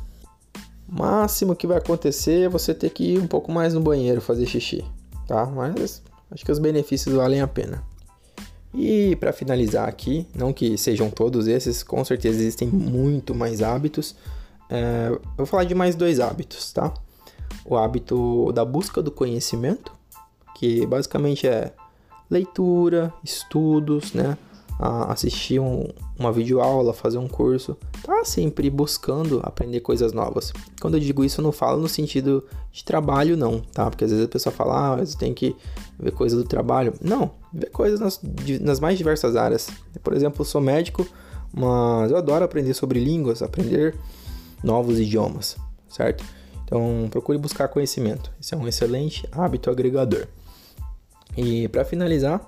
Máximo 0.88 1.54
que 1.54 1.66
vai 1.66 1.76
acontecer 1.76 2.46
é 2.46 2.48
você 2.48 2.72
ter 2.72 2.88
que 2.88 3.14
ir 3.14 3.18
um 3.18 3.26
pouco 3.26 3.52
mais 3.52 3.74
no 3.74 3.82
banheiro 3.82 4.22
fazer 4.22 4.46
xixi, 4.46 4.82
tá? 5.28 5.44
Mas 5.44 6.02
acho 6.30 6.42
que 6.42 6.50
os 6.50 6.58
benefícios 6.58 7.14
valem 7.14 7.42
a 7.42 7.46
pena. 7.46 7.84
E 8.72 9.14
para 9.16 9.32
finalizar 9.32 9.86
aqui, 9.86 10.26
não 10.34 10.54
que 10.54 10.78
sejam 10.78 11.10
todos 11.10 11.46
esses, 11.46 11.82
com 11.82 12.02
certeza 12.02 12.40
existem 12.40 12.68
muito 12.68 13.34
mais 13.34 13.60
hábitos. 13.60 14.16
É, 14.70 15.08
eu 15.10 15.20
vou 15.36 15.46
falar 15.46 15.64
de 15.64 15.74
mais 15.74 15.94
dois 15.94 16.20
hábitos, 16.20 16.72
tá? 16.72 16.92
O 17.64 17.76
hábito 17.76 18.52
da 18.52 18.64
busca 18.64 19.02
do 19.02 19.10
conhecimento, 19.10 19.92
que 20.56 20.86
basicamente 20.86 21.46
é 21.46 21.72
leitura, 22.30 23.12
estudos, 23.24 24.12
né? 24.12 24.38
a 24.80 25.12
assistir 25.12 25.60
um, 25.60 25.86
uma 26.18 26.32
videoaula, 26.32 26.94
fazer 26.94 27.18
um 27.18 27.28
curso, 27.28 27.76
tá 28.02 28.24
sempre 28.24 28.70
buscando 28.70 29.38
aprender 29.42 29.80
coisas 29.80 30.14
novas. 30.14 30.54
Quando 30.80 30.94
eu 30.94 31.00
digo 31.00 31.22
isso, 31.22 31.42
eu 31.42 31.44
não 31.44 31.52
falo 31.52 31.78
no 31.82 31.88
sentido 31.88 32.42
de 32.72 32.82
trabalho, 32.82 33.36
não, 33.36 33.60
tá? 33.60 33.90
Porque 33.90 34.04
às 34.04 34.10
vezes 34.10 34.24
a 34.24 34.28
pessoa 34.28 34.50
fala, 34.50 34.94
ah, 34.94 34.96
você 34.96 35.18
tem 35.18 35.34
que 35.34 35.54
ver 35.98 36.12
coisas 36.12 36.42
do 36.42 36.48
trabalho. 36.48 36.94
Não, 37.02 37.30
ver 37.52 37.68
coisas 37.70 38.00
nas, 38.00 38.20
nas 38.62 38.80
mais 38.80 38.96
diversas 38.96 39.36
áreas. 39.36 39.68
Por 40.02 40.14
exemplo, 40.14 40.40
eu 40.40 40.46
sou 40.46 40.62
médico, 40.62 41.06
mas 41.52 42.10
eu 42.10 42.16
adoro 42.16 42.42
aprender 42.42 42.72
sobre 42.72 42.98
línguas, 42.98 43.42
aprender 43.42 43.94
novos 44.62 44.98
idiomas, 44.98 45.56
certo? 45.88 46.24
Então, 46.64 47.08
procure 47.10 47.36
buscar 47.36 47.68
conhecimento. 47.68 48.32
Esse 48.40 48.54
é 48.54 48.56
um 48.56 48.68
excelente 48.68 49.28
hábito 49.32 49.70
agregador. 49.70 50.26
E 51.36 51.68
para 51.68 51.84
finalizar, 51.84 52.40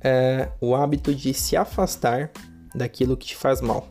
é 0.00 0.50
o 0.60 0.74
hábito 0.74 1.14
de 1.14 1.32
se 1.32 1.56
afastar 1.56 2.30
daquilo 2.74 3.16
que 3.16 3.26
te 3.26 3.36
faz 3.36 3.60
mal. 3.60 3.88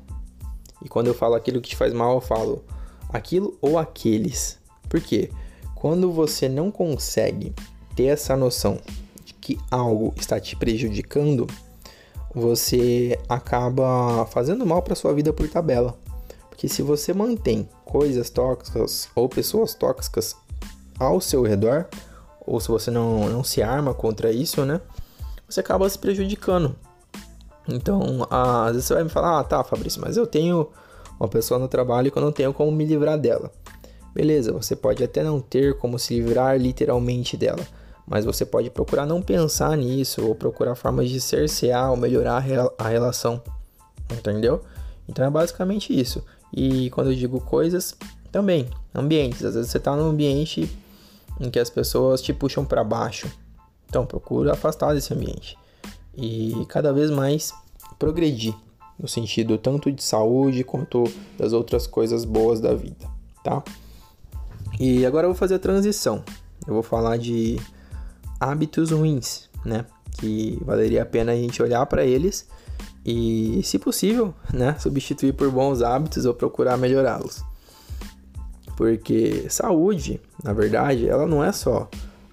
E 0.83 0.89
quando 0.89 1.07
eu 1.07 1.13
falo 1.13 1.35
aquilo 1.35 1.61
que 1.61 1.69
te 1.69 1.75
faz 1.75 1.93
mal, 1.93 2.15
eu 2.15 2.21
falo 2.21 2.63
aquilo 3.09 3.57
ou 3.61 3.77
aqueles. 3.77 4.59
Por 4.89 4.99
quê? 4.99 5.29
Quando 5.75 6.11
você 6.11 6.49
não 6.49 6.69
consegue 6.69 7.53
ter 7.95 8.05
essa 8.05 8.35
noção 8.35 8.79
de 9.23 9.33
que 9.33 9.57
algo 9.69 10.13
está 10.17 10.39
te 10.39 10.55
prejudicando, 10.55 11.47
você 12.33 13.19
acaba 13.27 14.25
fazendo 14.27 14.65
mal 14.65 14.81
para 14.81 14.95
sua 14.95 15.13
vida 15.13 15.33
por 15.33 15.47
tabela. 15.49 15.97
Porque 16.61 16.75
se 16.75 16.83
você 16.83 17.11
mantém 17.11 17.67
coisas 17.83 18.29
tóxicas 18.29 19.09
ou 19.15 19.27
pessoas 19.27 19.73
tóxicas 19.73 20.35
ao 20.99 21.19
seu 21.19 21.41
redor, 21.41 21.87
ou 22.45 22.59
se 22.59 22.67
você 22.67 22.91
não, 22.91 23.27
não 23.27 23.43
se 23.43 23.63
arma 23.63 23.95
contra 23.95 24.31
isso, 24.31 24.63
né? 24.63 24.79
Você 25.49 25.59
acaba 25.59 25.89
se 25.89 25.97
prejudicando. 25.97 26.75
Então, 27.67 28.27
às 28.29 28.73
vezes 28.73 28.85
você 28.85 28.93
vai 28.93 29.03
me 29.03 29.09
falar, 29.09 29.39
ah, 29.39 29.43
tá, 29.43 29.63
Fabrício, 29.63 29.99
mas 29.99 30.17
eu 30.17 30.27
tenho 30.27 30.69
uma 31.19 31.27
pessoa 31.27 31.59
no 31.59 31.67
trabalho 31.67 32.11
que 32.11 32.17
eu 32.19 32.21
não 32.21 32.31
tenho 32.31 32.53
como 32.53 32.71
me 32.71 32.85
livrar 32.85 33.17
dela. 33.17 33.51
Beleza, 34.13 34.51
você 34.51 34.75
pode 34.75 35.03
até 35.03 35.23
não 35.23 35.39
ter 35.39 35.79
como 35.79 35.97
se 35.97 36.13
livrar 36.13 36.59
literalmente 36.59 37.35
dela, 37.35 37.65
mas 38.05 38.23
você 38.23 38.45
pode 38.45 38.69
procurar 38.69 39.07
não 39.07 39.19
pensar 39.19 39.75
nisso 39.75 40.23
ou 40.27 40.35
procurar 40.35 40.75
formas 40.75 41.09
de 41.09 41.19
cercear 41.19 41.89
ou 41.89 41.97
melhorar 41.97 42.45
a 42.77 42.87
relação, 42.87 43.41
entendeu? 44.11 44.61
Então 45.09 45.25
é 45.25 45.29
basicamente 45.31 45.99
isso. 45.99 46.23
E 46.53 46.89
quando 46.89 47.11
eu 47.11 47.15
digo 47.15 47.39
coisas, 47.39 47.95
também 48.31 48.69
ambientes. 48.93 49.43
Às 49.43 49.55
vezes 49.55 49.71
você 49.71 49.77
está 49.77 49.95
num 49.95 50.09
ambiente 50.09 50.69
em 51.39 51.49
que 51.49 51.59
as 51.59 51.69
pessoas 51.69 52.21
te 52.21 52.33
puxam 52.33 52.65
para 52.65 52.83
baixo. 52.83 53.29
Então 53.89 54.05
procura 54.05 54.53
afastar 54.53 54.93
desse 54.93 55.13
ambiente 55.13 55.57
e 56.15 56.65
cada 56.67 56.91
vez 56.91 57.09
mais 57.09 57.53
progredir 57.97 58.53
no 58.99 59.07
sentido 59.07 59.57
tanto 59.57 59.91
de 59.91 60.03
saúde 60.03 60.63
quanto 60.63 61.03
das 61.37 61.53
outras 61.53 61.87
coisas 61.87 62.23
boas 62.23 62.59
da 62.59 62.73
vida, 62.73 63.07
tá? 63.43 63.63
E 64.79 65.05
agora 65.05 65.25
eu 65.25 65.31
vou 65.31 65.37
fazer 65.37 65.55
a 65.55 65.59
transição. 65.59 66.23
Eu 66.67 66.73
vou 66.73 66.83
falar 66.83 67.17
de 67.17 67.59
hábitos 68.39 68.91
ruins, 68.91 69.49
né? 69.65 69.85
Que 70.19 70.59
valeria 70.63 71.01
a 71.01 71.05
pena 71.05 71.31
a 71.31 71.35
gente 71.35 71.61
olhar 71.61 71.85
para 71.85 72.05
eles 72.05 72.47
e, 73.05 73.61
se 73.63 73.79
possível, 73.79 74.33
né, 74.53 74.75
substituir 74.79 75.33
por 75.33 75.49
bons 75.51 75.81
hábitos 75.81 76.25
ou 76.25 76.33
procurar 76.33 76.77
melhorá-los. 76.77 77.43
Porque 78.77 79.45
saúde, 79.49 80.19
na 80.43 80.53
verdade, 80.53 81.07
ela 81.07 81.25
não 81.25 81.43
é 81.43 81.51
só 81.51 81.89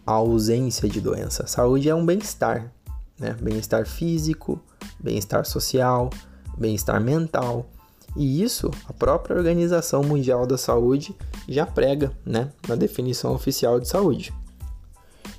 a 0.06 0.12
ausência 0.12 0.88
de 0.88 1.00
doença. 1.00 1.46
Saúde 1.46 1.88
é 1.88 1.94
um 1.94 2.04
bem-estar, 2.04 2.72
né? 3.18 3.36
Bem-estar 3.40 3.86
físico, 3.86 4.58
bem-estar 4.98 5.44
social, 5.44 6.08
bem-estar 6.56 7.00
mental. 7.00 7.68
E 8.16 8.42
isso 8.42 8.70
a 8.88 8.92
própria 8.92 9.36
Organização 9.36 10.02
Mundial 10.02 10.46
da 10.46 10.56
Saúde 10.56 11.14
já 11.46 11.66
prega, 11.66 12.12
né, 12.24 12.50
na 12.66 12.74
definição 12.74 13.34
oficial 13.34 13.78
de 13.78 13.86
saúde. 13.88 14.32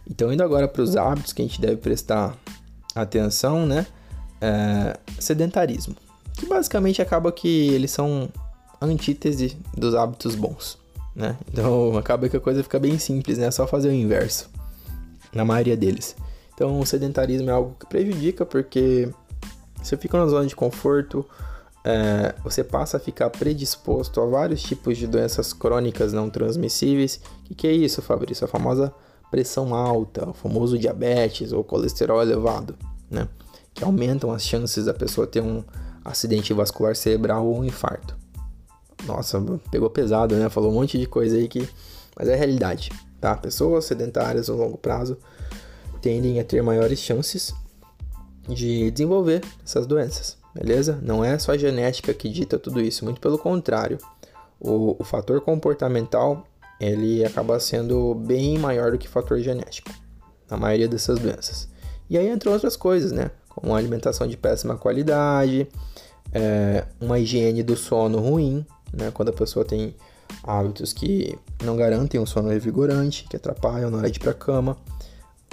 Então, 0.08 0.32
indo 0.32 0.44
agora 0.44 0.68
para 0.68 0.82
os 0.82 0.96
hábitos 0.96 1.34
que 1.34 1.42
a 1.42 1.46
gente 1.46 1.62
deve 1.62 1.78
prestar 1.78 2.36
atenção, 2.96 3.66
né? 3.66 3.86
É, 4.42 4.98
sedentarismo, 5.20 5.96
que 6.36 6.46
basicamente 6.46 7.02
acaba 7.02 7.32
que 7.32 7.70
eles 7.70 7.92
são 7.92 8.30
antítese 8.82 9.58
dos 9.76 9.94
hábitos 9.94 10.36
bons, 10.36 10.78
né? 11.16 11.38
Então, 11.52 11.98
acaba 12.00 12.30
que 12.30 12.38
a 12.38 12.40
coisa 12.40 12.64
fica 12.64 12.80
bem 12.80 12.98
simples, 12.98 13.38
né? 13.38 13.48
É 13.48 13.52
só 13.52 13.68
fazer 13.68 13.90
o 13.90 13.94
inverso, 13.94 14.50
na 15.34 15.44
maioria 15.44 15.76
deles. 15.76 16.16
Então, 16.54 16.80
o 16.80 16.86
sedentarismo 16.86 17.50
é 17.50 17.54
algo 17.54 17.76
que 17.80 17.86
prejudica 17.86 18.46
porque 18.46 19.10
você 19.82 19.96
fica 19.96 20.18
na 20.18 20.28
zona 20.28 20.46
de 20.46 20.56
conforto, 20.56 21.26
é, 21.84 22.36
você 22.44 22.64
passa 22.64 22.98
a 22.98 23.00
ficar 23.00 23.30
predisposto 23.30 24.20
a 24.22 24.26
vários 24.26 24.62
tipos 24.62 24.98
de 24.98 25.08
doenças 25.08 25.54
crônicas 25.54 26.12
não 26.12 26.30
transmissíveis. 26.30 27.22
O 27.44 27.48
que, 27.48 27.56
que 27.56 27.68
é 27.68 27.72
isso, 27.72 28.02
Fabrício? 28.02 28.46
A 28.46 28.48
famosa 28.48 28.94
pressão 29.32 29.74
alta, 29.74 30.30
o 30.30 30.34
famoso 30.34 30.78
diabetes 30.78 31.54
ou 31.54 31.64
colesterol 31.64 32.22
elevado, 32.22 32.76
né? 33.10 33.28
Que 33.74 33.84
aumentam 33.84 34.32
as 34.32 34.44
chances 34.44 34.86
da 34.86 34.94
pessoa 34.94 35.28
ter 35.28 35.42
um 35.42 35.64
acidente 36.04 36.54
vascular 36.54 36.96
cerebral 36.96 37.46
ou 37.46 37.60
um 37.60 37.66
infarto. 37.66 38.18
Nossa, 39.06 39.42
pegou 39.72 39.90
pesado, 39.90 40.36
né? 40.36 40.50
Falou 40.50 40.72
um 40.72 40.76
monte 40.76 40.98
de 40.98 41.06
coisa 41.06 41.38
aí 41.38 41.48
que. 41.48 41.68
Mas 42.16 42.28
é 42.28 42.34
a 42.34 42.38
realidade, 42.38 42.92
tá? 43.22 43.36
Pessoas 43.36 43.86
sedentárias 43.86 44.50
no 44.50 44.58
longo 44.58 44.78
prazo 44.78 45.18
tendem 46.02 46.40
a 46.40 46.44
ter 46.44 46.62
maiores 46.62 47.00
chances 47.00 47.54
de 48.48 48.90
desenvolver 48.92 49.42
essas 49.64 49.86
doenças, 49.86 50.38
beleza? 50.54 51.00
Não 51.02 51.24
é 51.24 51.38
só 51.38 51.52
a 51.54 51.58
genética 51.58 52.14
que 52.14 52.28
dita 52.28 52.58
tudo 52.58 52.82
isso, 52.82 53.06
muito 53.06 53.22
pelo 53.22 53.38
contrário. 53.38 53.98
O, 54.60 54.96
o 55.00 55.04
fator 55.04 55.40
comportamental 55.42 56.46
ele 56.80 57.24
acaba 57.24 57.60
sendo 57.60 58.16
bem 58.16 58.58
maior 58.58 58.92
do 58.92 58.98
que 58.98 59.08
o 59.08 59.10
fator 59.10 59.40
genético 59.40 59.92
na 60.50 60.58
maioria 60.58 60.88
dessas 60.88 61.20
doenças. 61.20 61.70
E 62.10 62.18
aí 62.18 62.30
entram 62.30 62.54
outras 62.54 62.76
coisas, 62.76 63.12
né? 63.12 63.30
Como 63.50 63.76
alimentação 63.76 64.28
de 64.28 64.38
péssima 64.38 64.78
qualidade, 64.78 65.68
é, 66.32 66.86
uma 67.02 67.20
higiene 67.20 67.64
do 67.64 67.76
sono 67.76 68.20
ruim, 68.20 68.66
né? 68.94 69.12
Quando 69.12 69.30
a 69.30 69.34
pessoa 69.34 69.66
tem 69.66 69.96
hábitos 70.44 70.94
que 70.94 71.38
não 71.64 71.76
garantem 71.76 72.20
um 72.20 72.26
sono 72.26 72.50
revigorante, 72.50 73.26
que 73.30 73.36
atrapalham 73.36 73.90
na 73.90 73.98
hora 73.98 74.10
de 74.10 74.18
ir 74.18 74.22
para 74.22 74.34
cama 74.34 74.78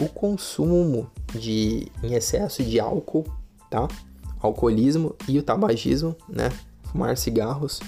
o 0.01 0.09
consumo 0.09 1.11
de 1.33 1.91
em 2.03 2.15
excesso 2.15 2.63
de 2.63 2.79
álcool, 2.79 3.25
tá? 3.71 3.89
Alcoolismo 4.41 5.15
e 5.27 5.39
o 5.39 5.43
tabagismo, 5.43 6.15
né? 6.29 6.51
Fumar 6.85 7.17
cigarros. 7.17 7.81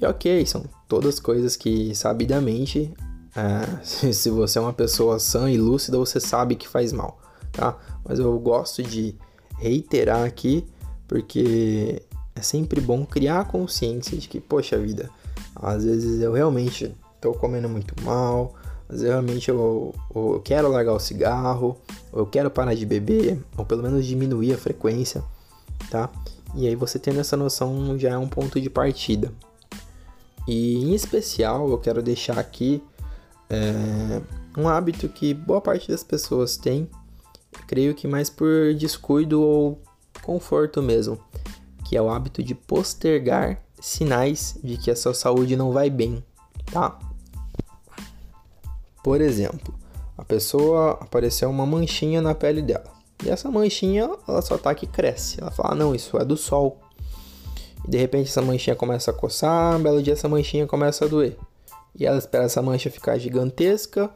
E 0.00 0.06
ok, 0.06 0.44
são 0.46 0.64
todas 0.88 1.20
coisas 1.20 1.56
que 1.56 1.94
sabidamente, 1.94 2.92
é, 3.34 3.84
se 4.12 4.30
você 4.30 4.58
é 4.58 4.62
uma 4.62 4.72
pessoa 4.72 5.18
sã 5.18 5.50
e 5.50 5.58
lúcida, 5.58 5.98
você 5.98 6.18
sabe 6.18 6.56
que 6.56 6.66
faz 6.66 6.92
mal, 6.92 7.18
tá? 7.52 7.76
Mas 8.08 8.18
eu 8.18 8.38
gosto 8.38 8.82
de 8.82 9.14
reiterar 9.58 10.24
aqui 10.24 10.66
porque 11.08 12.02
é 12.34 12.42
sempre 12.42 12.80
bom 12.80 13.04
criar 13.04 13.40
a 13.40 13.44
consciência 13.44 14.16
de 14.16 14.28
que, 14.28 14.40
poxa 14.40 14.78
vida, 14.78 15.10
às 15.54 15.84
vezes 15.84 16.20
eu 16.20 16.32
realmente 16.32 16.94
estou 17.14 17.32
comendo 17.32 17.68
muito 17.68 17.94
mal, 18.02 18.54
mas 18.88 19.02
realmente 19.02 19.48
eu, 19.48 19.94
eu 20.14 20.40
quero 20.44 20.68
largar 20.68 20.92
o 20.92 21.00
cigarro, 21.00 21.76
ou 22.12 22.20
eu 22.20 22.26
quero 22.26 22.50
parar 22.50 22.74
de 22.74 22.84
beber, 22.84 23.42
ou 23.56 23.64
pelo 23.64 23.82
menos 23.82 24.04
diminuir 24.04 24.52
a 24.52 24.58
frequência, 24.58 25.24
tá? 25.90 26.10
E 26.54 26.66
aí 26.66 26.74
você 26.74 26.98
tendo 26.98 27.20
essa 27.20 27.36
noção 27.36 27.98
já 27.98 28.10
é 28.10 28.18
um 28.18 28.28
ponto 28.28 28.60
de 28.60 28.70
partida. 28.70 29.32
E 30.46 30.76
em 30.84 30.94
especial 30.94 31.68
eu 31.68 31.78
quero 31.78 32.02
deixar 32.02 32.38
aqui 32.38 32.82
é, 33.50 34.20
um 34.56 34.68
hábito 34.68 35.08
que 35.08 35.34
boa 35.34 35.60
parte 35.60 35.88
das 35.88 36.04
pessoas 36.04 36.56
tem, 36.56 36.88
creio 37.66 37.94
que 37.94 38.06
mais 38.06 38.30
por 38.30 38.74
descuido 38.74 39.40
ou 39.40 39.80
conforto 40.22 40.82
mesmo, 40.82 41.18
que 41.84 41.96
é 41.96 42.02
o 42.02 42.10
hábito 42.10 42.42
de 42.42 42.54
postergar 42.54 43.62
sinais 43.80 44.58
de 44.62 44.76
que 44.76 44.90
a 44.90 44.96
sua 44.96 45.14
saúde 45.14 45.56
não 45.56 45.72
vai 45.72 45.90
bem, 45.90 46.24
tá? 46.72 46.98
Por 49.02 49.20
exemplo, 49.20 49.74
a 50.18 50.24
pessoa 50.24 50.98
apareceu 51.00 51.48
uma 51.48 51.66
manchinha 51.66 52.20
na 52.20 52.34
pele 52.34 52.62
dela. 52.62 52.96
E 53.24 53.30
essa 53.30 53.50
manchinha, 53.50 54.10
ela 54.26 54.42
só 54.42 54.58
tá 54.58 54.74
que 54.74 54.86
cresce. 54.86 55.40
Ela 55.40 55.50
fala: 55.50 55.72
ah, 55.72 55.74
"Não, 55.74 55.94
isso 55.94 56.18
é 56.18 56.24
do 56.24 56.36
sol". 56.36 56.80
E 57.86 57.90
de 57.90 57.96
repente 57.98 58.28
essa 58.28 58.42
manchinha 58.42 58.74
começa 58.74 59.10
a 59.10 59.14
coçar, 59.14 59.76
um 59.76 59.82
belo 59.82 60.02
dia 60.02 60.14
essa 60.14 60.28
manchinha 60.28 60.66
começa 60.66 61.04
a 61.04 61.08
doer. 61.08 61.36
E 61.98 62.04
ela 62.04 62.18
espera 62.18 62.44
essa 62.44 62.60
mancha 62.60 62.90
ficar 62.90 63.16
gigantesca, 63.18 64.10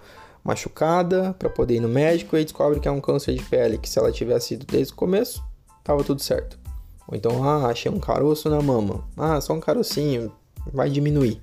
machucada, 0.45 1.35
para 1.39 1.49
poder 1.49 1.77
ir 1.77 1.81
no 1.81 1.89
médico 1.89 2.37
e 2.37 2.45
descobre 2.45 2.81
que 2.81 2.89
é 2.89 2.91
um 2.91 3.01
câncer 3.01 3.35
de 3.35 3.43
pele, 3.43 3.79
que 3.79 3.89
se 3.89 3.99
ela 3.99 4.11
tivesse 4.11 4.55
ido 4.55 4.67
desde 4.67 4.93
o 4.93 4.97
começo, 4.97 5.43
tava 5.85 6.03
tudo 6.03 6.23
certo. 6.23 6.59
Ou 7.07 7.17
então, 7.17 7.45
ah, 7.45 7.67
achei 7.67 7.91
um 7.91 7.99
caroço 7.99 8.49
na 8.49 8.63
mama. 8.63 9.05
Ah, 9.17 9.41
só 9.41 9.53
um 9.53 9.61
carocinho, 9.61 10.33
vai 10.73 10.89
diminuir. 10.89 11.41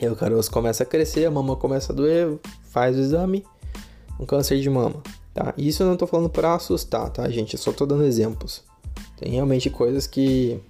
E 0.00 0.08
o 0.08 0.16
caroço 0.16 0.50
começa 0.50 0.82
a 0.82 0.86
crescer, 0.86 1.24
a 1.24 1.30
mama 1.30 1.54
começa 1.56 1.92
a 1.92 1.96
doer, 1.96 2.38
faz 2.64 2.96
o 2.96 3.00
exame, 3.00 3.44
um 4.18 4.26
câncer 4.26 4.60
de 4.60 4.68
mama. 4.68 5.02
Tá? 5.32 5.54
Isso 5.56 5.82
eu 5.82 5.86
não 5.86 5.96
tô 5.96 6.06
falando 6.06 6.28
para 6.28 6.54
assustar, 6.54 7.08
tá, 7.10 7.28
gente? 7.30 7.54
Eu 7.54 7.58
só 7.58 7.72
tô 7.72 7.86
dando 7.86 8.04
exemplos. 8.04 8.62
Tem 9.16 9.32
realmente 9.32 9.70
coisas 9.70 10.06
que 10.06 10.60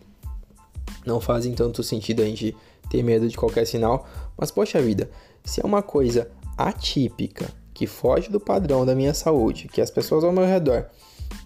não 1.06 1.20
fazem 1.20 1.54
tanto 1.54 1.82
sentido 1.82 2.22
a 2.22 2.26
gente 2.26 2.54
ter 2.90 3.02
medo 3.02 3.26
de 3.26 3.36
qualquer 3.36 3.66
sinal, 3.66 4.06
mas 4.36 4.50
poxa 4.50 4.80
vida, 4.80 5.10
se 5.42 5.60
é 5.60 5.64
uma 5.64 5.82
coisa 5.82 6.30
atípica, 6.56 7.50
que 7.72 7.86
foge 7.86 8.30
do 8.30 8.40
padrão 8.40 8.84
da 8.84 8.94
minha 8.94 9.14
saúde, 9.14 9.68
que 9.68 9.80
as 9.80 9.90
pessoas 9.90 10.24
ao 10.24 10.32
meu 10.32 10.44
redor 10.44 10.86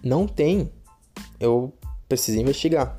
não 0.03 0.27
têm, 0.27 0.71
eu 1.39 1.73
preciso 2.07 2.39
investigar. 2.39 2.97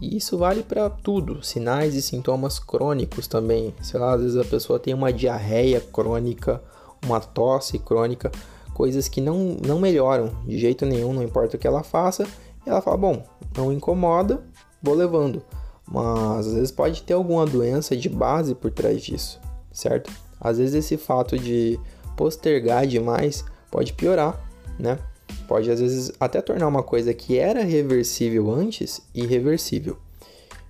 E 0.00 0.16
isso 0.16 0.38
vale 0.38 0.62
para 0.62 0.88
tudo, 0.88 1.42
sinais 1.42 1.94
e 1.94 2.00
sintomas 2.00 2.58
crônicos 2.58 3.26
também. 3.26 3.74
Sei 3.82 4.00
lá, 4.00 4.14
às 4.14 4.22
vezes 4.22 4.36
a 4.36 4.44
pessoa 4.44 4.78
tem 4.78 4.94
uma 4.94 5.12
diarreia 5.12 5.80
crônica, 5.80 6.62
uma 7.04 7.20
tosse 7.20 7.78
crônica, 7.78 8.32
coisas 8.72 9.08
que 9.08 9.20
não, 9.20 9.58
não 9.64 9.78
melhoram 9.78 10.32
de 10.46 10.58
jeito 10.58 10.86
nenhum, 10.86 11.12
não 11.12 11.22
importa 11.22 11.56
o 11.56 11.60
que 11.60 11.66
ela 11.66 11.82
faça. 11.82 12.26
E 12.66 12.70
ela 12.70 12.80
fala: 12.80 12.96
Bom, 12.96 13.24
não 13.54 13.70
incomoda, 13.70 14.42
vou 14.82 14.94
levando. 14.94 15.42
Mas 15.86 16.46
às 16.46 16.54
vezes 16.54 16.70
pode 16.70 17.02
ter 17.02 17.12
alguma 17.12 17.44
doença 17.44 17.94
de 17.94 18.08
base 18.08 18.54
por 18.54 18.70
trás 18.70 19.02
disso, 19.02 19.38
certo? 19.70 20.10
Às 20.40 20.58
vezes 20.58 20.74
esse 20.74 20.96
fato 20.96 21.38
de 21.38 21.78
postergar 22.16 22.86
demais 22.86 23.44
pode 23.70 23.92
piorar, 23.92 24.40
né? 24.78 24.98
Pode 25.46 25.70
às 25.70 25.80
vezes 25.80 26.12
até 26.18 26.40
tornar 26.40 26.66
uma 26.66 26.82
coisa 26.82 27.12
que 27.12 27.38
era 27.38 27.62
reversível 27.62 28.50
antes 28.50 29.00
irreversível. 29.14 29.98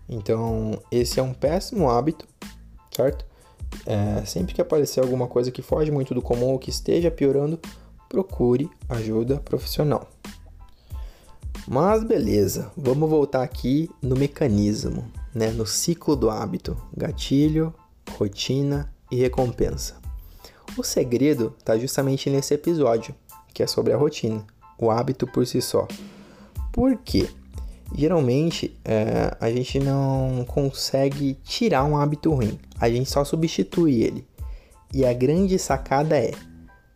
Então, 0.09 0.81
esse 0.91 1.21
é 1.21 1.23
um 1.23 1.33
péssimo 1.33 1.89
hábito, 1.89 2.27
certo? 2.91 3.25
É, 3.87 4.25
sempre 4.25 4.55
que 4.55 4.61
aparecer 4.61 5.01
alguma 5.01 5.29
coisa 5.29 5.51
que 5.51 5.63
foge 5.63 5.91
muito 5.91 6.13
do 6.13 6.21
comum 6.21 6.49
ou 6.49 6.59
que 6.59 6.71
esteja 6.71 7.11
piorando, 7.11 7.61
procure 8.09 8.69
ajuda 8.89 9.39
profissional. 9.39 10.09
Mas 11.69 12.03
beleza, 12.03 12.73
vamos 12.77 13.09
voltar 13.09 13.43
aqui 13.45 13.89
no 14.03 14.17
mecanismo, 14.17 15.05
né? 15.33 15.51
no 15.51 15.65
ciclo 15.65 16.17
do 16.17 16.29
hábito: 16.29 16.77
gatilho, 16.97 17.73
rotina 18.19 18.93
e 19.11 19.17
recompensa. 19.17 19.97
O 20.77 20.83
segredo 20.83 21.55
está 21.59 21.77
justamente 21.77 22.31
nesse 22.31 22.55
episódio, 22.55 23.15
que 23.53 23.63
é 23.63 23.67
sobre 23.67 23.93
a 23.93 23.97
rotina, 23.97 24.45
o 24.79 24.91
hábito 24.91 25.27
por 25.27 25.47
si 25.47 25.61
só. 25.61 25.87
Por 26.73 26.97
quê? 26.99 27.29
Geralmente 27.95 28.79
é, 28.85 29.37
a 29.41 29.51
gente 29.51 29.81
não 29.81 30.45
consegue 30.47 31.35
tirar 31.43 31.85
um 31.85 31.97
hábito 31.97 32.33
ruim, 32.33 32.59
a 32.79 32.89
gente 32.89 33.11
só 33.11 33.25
substitui 33.25 34.03
ele. 34.03 34.25
E 34.93 35.05
a 35.05 35.13
grande 35.13 35.59
sacada 35.59 36.17
é 36.17 36.33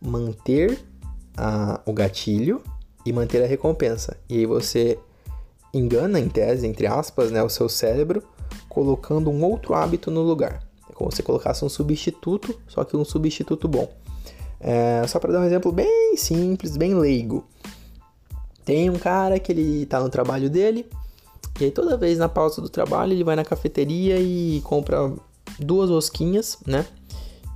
manter 0.01 0.79
a, 1.37 1.81
o 1.85 1.93
gatilho 1.93 2.61
e 3.05 3.11
manter 3.13 3.43
a 3.43 3.47
recompensa. 3.47 4.17
E 4.29 4.39
aí 4.39 4.45
você 4.45 4.97
engana, 5.73 6.19
em 6.19 6.29
tese, 6.29 6.65
entre 6.65 6.87
aspas, 6.87 7.31
né, 7.31 7.43
o 7.43 7.49
seu 7.49 7.67
cérebro, 7.67 8.23
colocando 8.69 9.29
um 9.29 9.43
outro 9.43 9.73
hábito 9.73 10.09
no 10.09 10.21
lugar. 10.21 10.64
É 10.95 10.97
como 10.97 11.11
se 11.11 11.21
colocasse 11.21 11.63
um 11.65 11.69
substituto, 11.69 12.57
só 12.67 12.83
que 12.83 12.95
um 12.95 13.03
substituto 13.03 13.67
bom. 13.67 13.91
É, 14.59 15.05
só 15.07 15.19
para 15.19 15.33
dar 15.33 15.41
um 15.41 15.43
exemplo 15.43 15.71
bem 15.71 16.15
simples, 16.15 16.77
bem 16.77 16.95
leigo. 16.95 17.45
Tem 18.63 18.89
um 18.89 18.97
cara 18.97 19.37
que 19.39 19.51
ele 19.51 19.83
está 19.83 19.99
no 19.99 20.09
trabalho 20.09 20.49
dele, 20.49 20.87
e 21.59 21.65
aí 21.65 21.71
toda 21.71 21.97
vez 21.97 22.17
na 22.17 22.27
pausa 22.27 22.61
do 22.61 22.69
trabalho 22.69 23.13
ele 23.13 23.23
vai 23.23 23.35
na 23.35 23.45
cafeteria 23.45 24.19
e 24.19 24.61
compra 24.63 25.13
duas 25.59 25.89
rosquinhas, 25.89 26.57
né? 26.65 26.85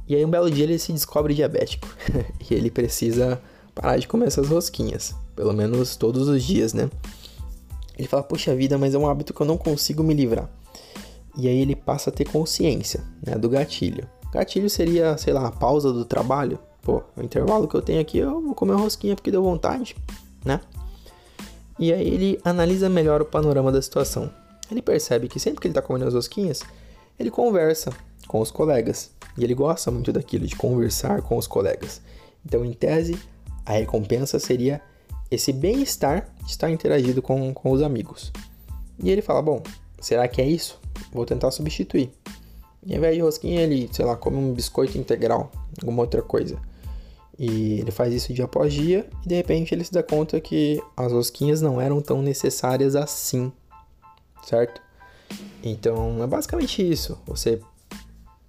E 0.08 0.16
aí 0.16 0.24
um 0.24 0.30
belo 0.30 0.52
dia 0.52 0.66
ele 0.66 0.78
se 0.78 0.92
descobre 0.92 1.34
diabético 1.34 1.88
e 2.50 2.54
ele 2.54 2.70
precisa 2.70 3.42
parar 3.74 3.98
de 3.98 4.08
comer 4.08 4.28
essas 4.28 4.48
rosquinhas, 4.48 5.16
pelo 5.36 5.54
menos 5.54 5.96
todos 5.96 6.28
os 6.28 6.44
dias, 6.44 6.74
né? 6.74 6.90
Ele 7.98 8.08
fala: 8.08 8.24
"Poxa 8.24 8.56
vida, 8.56 8.78
mas 8.78 8.94
é 8.94 8.98
um 8.98 9.08
hábito 9.08 9.34
que 9.34 9.42
eu 9.42 9.48
não 9.48 9.58
consigo 9.58 10.04
me 10.04 10.14
livrar". 10.14 10.50
E 11.40 11.48
aí 11.48 11.62
ele 11.62 11.76
passa 11.76 12.10
a 12.10 12.14
ter 12.14 12.26
consciência, 12.26 13.02
né, 13.26 13.38
do 13.38 13.48
gatilho. 13.48 14.06
Gatilho 14.34 14.70
seria, 14.70 15.18
sei 15.18 15.32
lá, 15.32 15.48
a 15.48 15.52
pausa 15.52 15.94
do 15.94 16.04
trabalho. 16.04 16.60
Pô, 16.82 17.02
o 17.16 17.24
intervalo 17.24 17.66
que 17.66 17.76
eu 17.76 17.82
tenho 17.82 18.02
aqui, 18.02 18.18
eu 18.18 18.42
vou 18.42 18.54
comer 18.54 18.74
uma 18.74 18.82
rosquinha 18.82 19.16
porque 19.16 19.32
deu 19.32 19.42
vontade, 19.42 19.96
né? 20.44 20.60
E 21.80 21.94
aí 21.94 22.06
ele 22.06 22.40
analisa 22.44 22.90
melhor 22.90 23.22
o 23.22 23.26
panorama 23.26 23.72
da 23.72 23.82
situação. 23.82 24.30
Ele 24.70 24.82
percebe 24.82 25.30
que 25.30 25.40
sempre 25.40 25.62
que 25.62 25.68
ele 25.68 25.72
está 25.72 25.82
comendo 25.82 26.08
as 26.08 26.14
rosquinhas, 26.14 26.62
ele 27.18 27.32
conversa 27.32 27.92
com 28.28 28.42
os 28.42 28.52
colegas. 28.52 29.12
E 29.38 29.44
ele 29.46 29.56
gosta 29.56 29.90
muito 29.90 30.12
daquilo, 30.12 30.46
de 30.46 30.58
conversar 30.58 31.22
com 31.22 31.38
os 31.38 31.48
colegas. 31.48 32.02
Então, 32.46 32.66
em 32.66 32.74
tese, 32.74 33.18
a 33.66 33.74
recompensa 33.74 34.40
seria 34.40 34.82
esse 35.32 35.54
bem-estar 35.54 36.28
de 36.44 36.52
estar 36.52 36.70
interagindo 36.70 37.22
com, 37.22 37.54
com 37.54 37.72
os 37.72 37.82
amigos. 37.82 38.32
E 39.02 39.10
ele 39.10 39.22
fala: 39.22 39.42
Bom, 39.42 39.64
será 40.02 40.28
que 40.28 40.42
é 40.42 40.46
isso? 40.46 40.78
Vou 41.12 41.26
tentar 41.26 41.52
substituir. 41.52 42.12
E 42.86 42.96
ao 42.96 43.02
de 43.02 43.20
rosquinha, 43.20 43.62
ele, 43.62 43.90
sei 43.92 44.06
lá, 44.06 44.16
come 44.16 44.38
um 44.38 44.54
biscoito 44.54 44.98
integral, 44.98 45.52
alguma 45.82 46.02
outra 46.02 46.22
coisa. 46.22 46.58
E 47.38 47.80
ele 47.80 47.92
faz 47.92 48.14
isso 48.14 48.34
dia 48.34 48.46
após 48.46 48.74
dia 48.74 49.08
e 49.26 49.30
de 49.30 49.36
repente 49.36 49.74
ele 49.74 49.84
se 49.86 49.94
dá 49.94 50.04
conta 50.04 50.42
que 50.42 50.82
as 50.98 51.14
rosquinhas 51.14 51.62
não 51.62 51.80
eram 51.80 52.02
tão 52.02 52.22
necessárias 52.22 52.98
assim, 52.98 53.50
certo? 54.44 54.82
Então 55.64 56.22
é 56.22 56.28
basicamente 56.28 56.82
isso. 56.82 57.18
Você 57.26 57.62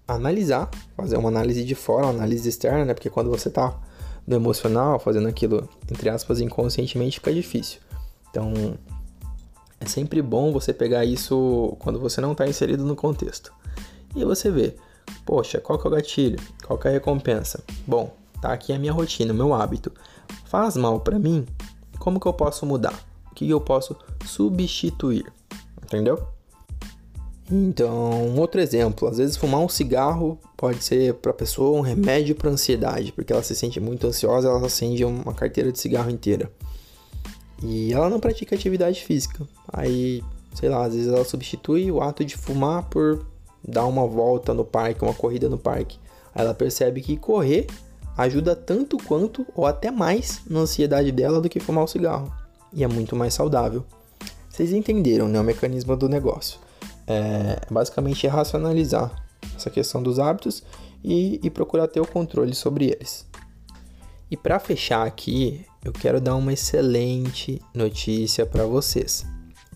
analisar, 0.09 0.69
fazer 0.97 1.17
uma 1.17 1.29
análise 1.29 1.65
de 1.65 1.75
fora, 1.77 2.07
uma 2.07 2.15
análise 2.15 2.49
externa, 2.49 2.85
né? 2.85 2.93
Porque 2.93 3.09
quando 3.09 3.31
você 3.31 3.49
tá 3.49 3.79
no 4.27 4.35
emocional, 4.35 4.99
fazendo 4.99 5.29
aquilo, 5.29 5.69
entre 5.91 6.09
aspas, 6.09 6.41
inconscientemente, 6.41 7.21
fica 7.21 7.33
difícil. 7.33 7.81
Então, 8.29 8.53
é 9.81 9.87
sempre 9.87 10.21
bom 10.21 10.53
você 10.53 10.75
pegar 10.75 11.07
isso 11.07 11.75
quando 11.79 11.99
você 11.99 12.21
não 12.21 12.33
está 12.33 12.47
inserido 12.47 12.85
no 12.85 12.95
contexto. 12.95 13.51
E 14.15 14.23
você 14.25 14.51
vê, 14.51 14.77
poxa, 15.25 15.59
qual 15.59 15.79
que 15.79 15.87
é 15.87 15.89
o 15.89 15.93
gatilho? 15.93 16.39
Qual 16.67 16.79
que 16.79 16.87
é 16.87 16.91
a 16.91 16.95
recompensa? 16.95 17.65
Bom, 17.87 18.15
tá 18.43 18.53
aqui 18.53 18.75
a 18.75 18.79
minha 18.79 18.93
rotina, 18.93 19.33
o 19.33 19.37
meu 19.37 19.55
hábito. 19.55 19.91
Faz 20.45 20.77
mal 20.77 21.01
para 21.01 21.19
mim? 21.19 21.47
Como 21.99 22.21
que 22.21 22.27
eu 22.27 22.33
posso 22.35 22.67
mudar? 22.67 22.95
O 23.31 23.35
que 23.35 23.49
eu 23.49 23.61
posso 23.61 23.97
substituir? 24.27 25.33
Entendeu? 25.83 26.29
Então, 27.51 28.29
um 28.29 28.39
outro 28.39 28.61
exemplo, 28.61 29.09
às 29.09 29.17
vezes 29.19 29.37
fumar 29.37 29.61
um 29.61 29.69
cigarro 29.69 30.39
pode 30.57 30.85
ser 30.85 31.15
para 31.15 31.33
a 31.33 31.35
pessoa 31.35 31.79
um 31.79 31.81
remédio 31.81 32.35
para 32.37 32.51
ansiedade, 32.51 33.13
porque 33.13 33.33
ela 33.33 33.43
se 33.43 33.57
sente 33.57 33.81
muito 33.81 34.07
ansiosa, 34.07 34.49
ela 34.49 34.65
acende 34.65 35.05
uma 35.05 35.35
carteira 35.35 35.73
de 35.73 35.79
cigarro 35.79 36.11
inteira. 36.11 36.51
E 37.63 37.93
ela 37.93 38.09
não 38.09 38.21
pratica 38.21 38.55
atividade 38.55 39.03
física. 39.05 39.47
Aí, 39.73 40.23
sei 40.55 40.69
lá, 40.69 40.85
às 40.85 40.95
vezes 40.95 41.13
ela 41.13 41.25
substitui 41.25 41.91
o 41.91 42.01
ato 42.01 42.25
de 42.25 42.37
fumar 42.37 42.85
por 42.85 43.27
dar 43.67 43.87
uma 43.87 44.07
volta 44.07 44.55
no 44.55 44.65
parque, 44.65 45.05
uma 45.05 45.15
corrida 45.15 45.49
no 45.49 45.59
parque. 45.59 45.99
Aí 46.35 46.43
ela 46.45 46.55
percebe 46.55 47.01
que 47.01 47.17
correr 47.17 47.67
ajuda 48.17 48.57
tanto 48.57 48.97
quanto 48.99 49.47
ou 49.55 49.67
até 49.67 49.91
mais 49.91 50.43
na 50.49 50.61
ansiedade 50.61 51.13
dela 51.13 51.41
do 51.41 51.49
que 51.49 51.61
fumar 51.61 51.85
o 51.85 51.89
cigarro. 51.89 52.33
E 52.73 52.85
é 52.85 52.89
muito 52.89 53.15
mais 53.15 53.35
saudável. 53.35 53.85
Vocês 54.49 54.73
entenderam, 54.73 55.29
né, 55.29 55.41
o 55.41 55.45
mecanismo 55.45 55.97
do 55.97 56.09
negócio 56.09 56.59
é 57.07 57.61
basicamente 57.71 58.27
racionalizar 58.27 59.11
essa 59.57 59.69
questão 59.69 60.03
dos 60.03 60.19
hábitos 60.19 60.63
e, 61.03 61.41
e 61.43 61.51
procurar 61.51 61.89
ter 61.89 62.01
o 62.01 62.07
controle 62.07 62.55
sobre 62.55 62.87
eles. 62.87 63.27
E 64.31 64.37
para 64.37 64.61
fechar 64.61 65.05
aqui, 65.07 65.67
eu 65.85 65.93
quero 65.93 66.21
dar 66.21 66.37
uma 66.37 66.53
excelente 66.53 67.61
notícia 67.75 68.45
para 68.45 68.65
vocês, 68.65 69.25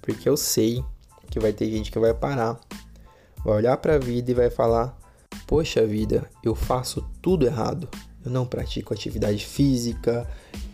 porque 0.02 0.28
eu 0.28 0.36
sei 0.36 0.84
que 1.30 1.40
vai 1.40 1.52
ter 1.52 1.70
gente 1.70 1.90
que 1.90 1.98
vai 1.98 2.12
parar, 2.12 2.60
vai 3.44 3.56
olhar 3.56 3.76
para 3.78 3.94
a 3.94 3.98
vida 3.98 4.30
e 4.30 4.34
vai 4.34 4.50
falar: 4.50 4.96
Poxa 5.46 5.86
vida, 5.86 6.30
eu 6.42 6.54
faço 6.54 7.04
tudo 7.20 7.46
errado. 7.46 7.88
Eu 8.24 8.30
não 8.30 8.46
pratico 8.46 8.94
atividade 8.94 9.44
física, 9.44 10.26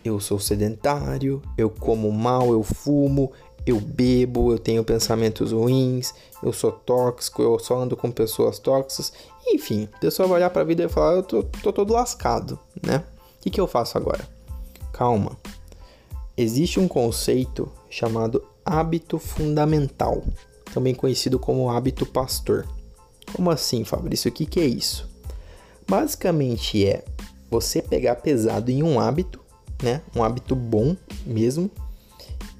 eu 0.05 0.21
sou 0.21 0.39
sedentário, 0.39 1.43
eu 1.59 1.69
como 1.69 2.11
mal, 2.13 2.53
eu 2.53 2.63
fumo, 2.63 3.33
eu 3.67 3.81
bebo, 3.81 4.53
eu 4.53 4.59
tenho 4.59 4.85
pensamentos 4.85 5.51
ruins, 5.51 6.15
eu 6.43 6.53
sou 6.53 6.71
tóxico, 6.71 7.43
eu 7.43 7.59
só 7.59 7.79
ando 7.79 7.97
com 7.97 8.11
pessoas 8.11 8.59
tóxicas. 8.61 9.13
Enfim, 9.49 9.89
a 9.93 9.99
pessoa 9.99 10.29
vai 10.29 10.39
olhar 10.39 10.51
para 10.51 10.63
a 10.63 10.65
vida 10.65 10.85
e 10.85 10.89
falar: 10.89 11.17
eu 11.17 11.23
tô, 11.23 11.43
tô 11.43 11.73
todo 11.73 11.93
lascado, 11.93 12.59
né? 12.85 13.05
O 13.39 13.43
que, 13.43 13.51
que 13.51 13.61
eu 13.61 13.67
faço 13.67 13.97
agora? 13.97 14.40
Calma. 15.01 15.35
Existe 16.37 16.79
um 16.79 16.87
conceito 16.87 17.73
chamado 17.89 18.45
hábito 18.63 19.19
fundamental, 19.19 20.23
também 20.75 20.95
conhecido 20.95 21.39
como 21.39 21.71
hábito 21.71 22.05
pastor. 22.05 22.69
Como 23.33 23.51
assim, 23.51 23.83
Fabrício? 23.83 24.29
O 24.29 24.35
que, 24.35 24.45
que 24.45 24.61
é 24.61 24.67
isso? 24.67 25.09
Basicamente 25.89 26.87
é 26.87 27.03
você 27.51 27.81
pegar 27.81 28.17
pesado 28.17 28.71
em 28.71 28.83
um 28.83 29.01
hábito, 29.01 29.41
né? 29.83 30.03
Um 30.15 30.23
hábito 30.23 30.55
bom 30.55 30.95
mesmo, 31.25 31.71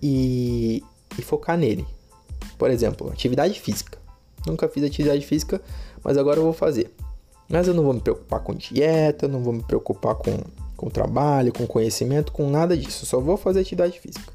e 0.03 0.83
e 1.19 1.21
focar 1.21 1.59
nele. 1.59 1.87
Por 2.57 2.71
exemplo, 2.71 3.11
atividade 3.11 3.61
física. 3.61 3.99
Nunca 4.47 4.67
fiz 4.67 4.83
atividade 4.83 5.27
física, 5.27 5.61
mas 6.03 6.17
agora 6.17 6.39
eu 6.39 6.45
vou 6.45 6.55
fazer. 6.55 6.91
Mas 7.51 7.69
eu 7.69 7.75
não 7.75 7.85
vou 7.85 7.93
me 7.93 8.01
preocupar 8.01 8.41
com 8.41 8.55
dieta, 8.55 9.29
não 9.29 9.43
vou 9.43 9.53
me 9.53 9.63
preocupar 9.63 10.15
com 10.15 10.39
com 10.81 10.89
trabalho, 10.89 11.53
com 11.53 11.67
conhecimento, 11.67 12.33
com 12.33 12.49
nada 12.49 12.75
disso. 12.75 13.05
Só 13.05 13.21
vou 13.21 13.37
fazer 13.37 13.61
atividade 13.61 14.01
física. 14.01 14.33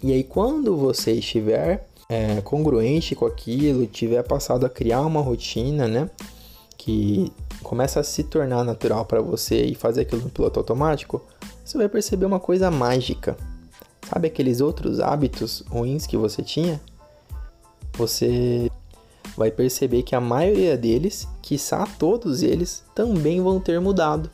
E 0.00 0.12
aí, 0.12 0.22
quando 0.22 0.76
você 0.76 1.10
estiver 1.14 1.88
é, 2.08 2.40
congruente 2.42 3.16
com 3.16 3.26
aquilo, 3.26 3.84
tiver 3.86 4.22
passado 4.22 4.64
a 4.64 4.70
criar 4.70 5.00
uma 5.00 5.20
rotina, 5.20 5.88
né? 5.88 6.08
Que 6.78 7.32
começa 7.64 7.98
a 7.98 8.04
se 8.04 8.22
tornar 8.22 8.62
natural 8.62 9.04
para 9.04 9.20
você 9.20 9.64
e 9.64 9.74
fazer 9.74 10.02
aquilo 10.02 10.22
no 10.22 10.30
piloto 10.30 10.60
automático, 10.60 11.20
você 11.64 11.76
vai 11.76 11.88
perceber 11.88 12.24
uma 12.24 12.38
coisa 12.38 12.70
mágica. 12.70 13.36
Sabe 14.08 14.28
aqueles 14.28 14.60
outros 14.60 15.00
hábitos 15.00 15.64
ruins 15.68 16.06
que 16.06 16.16
você 16.16 16.42
tinha? 16.42 16.80
Você 17.94 18.70
vai 19.36 19.50
perceber 19.50 20.04
que 20.04 20.14
a 20.14 20.20
maioria 20.20 20.76
deles, 20.76 21.26
quiçá 21.40 21.88
todos 21.98 22.42
eles, 22.42 22.84
também 22.94 23.40
vão 23.40 23.58
ter 23.58 23.80
mudado. 23.80 24.30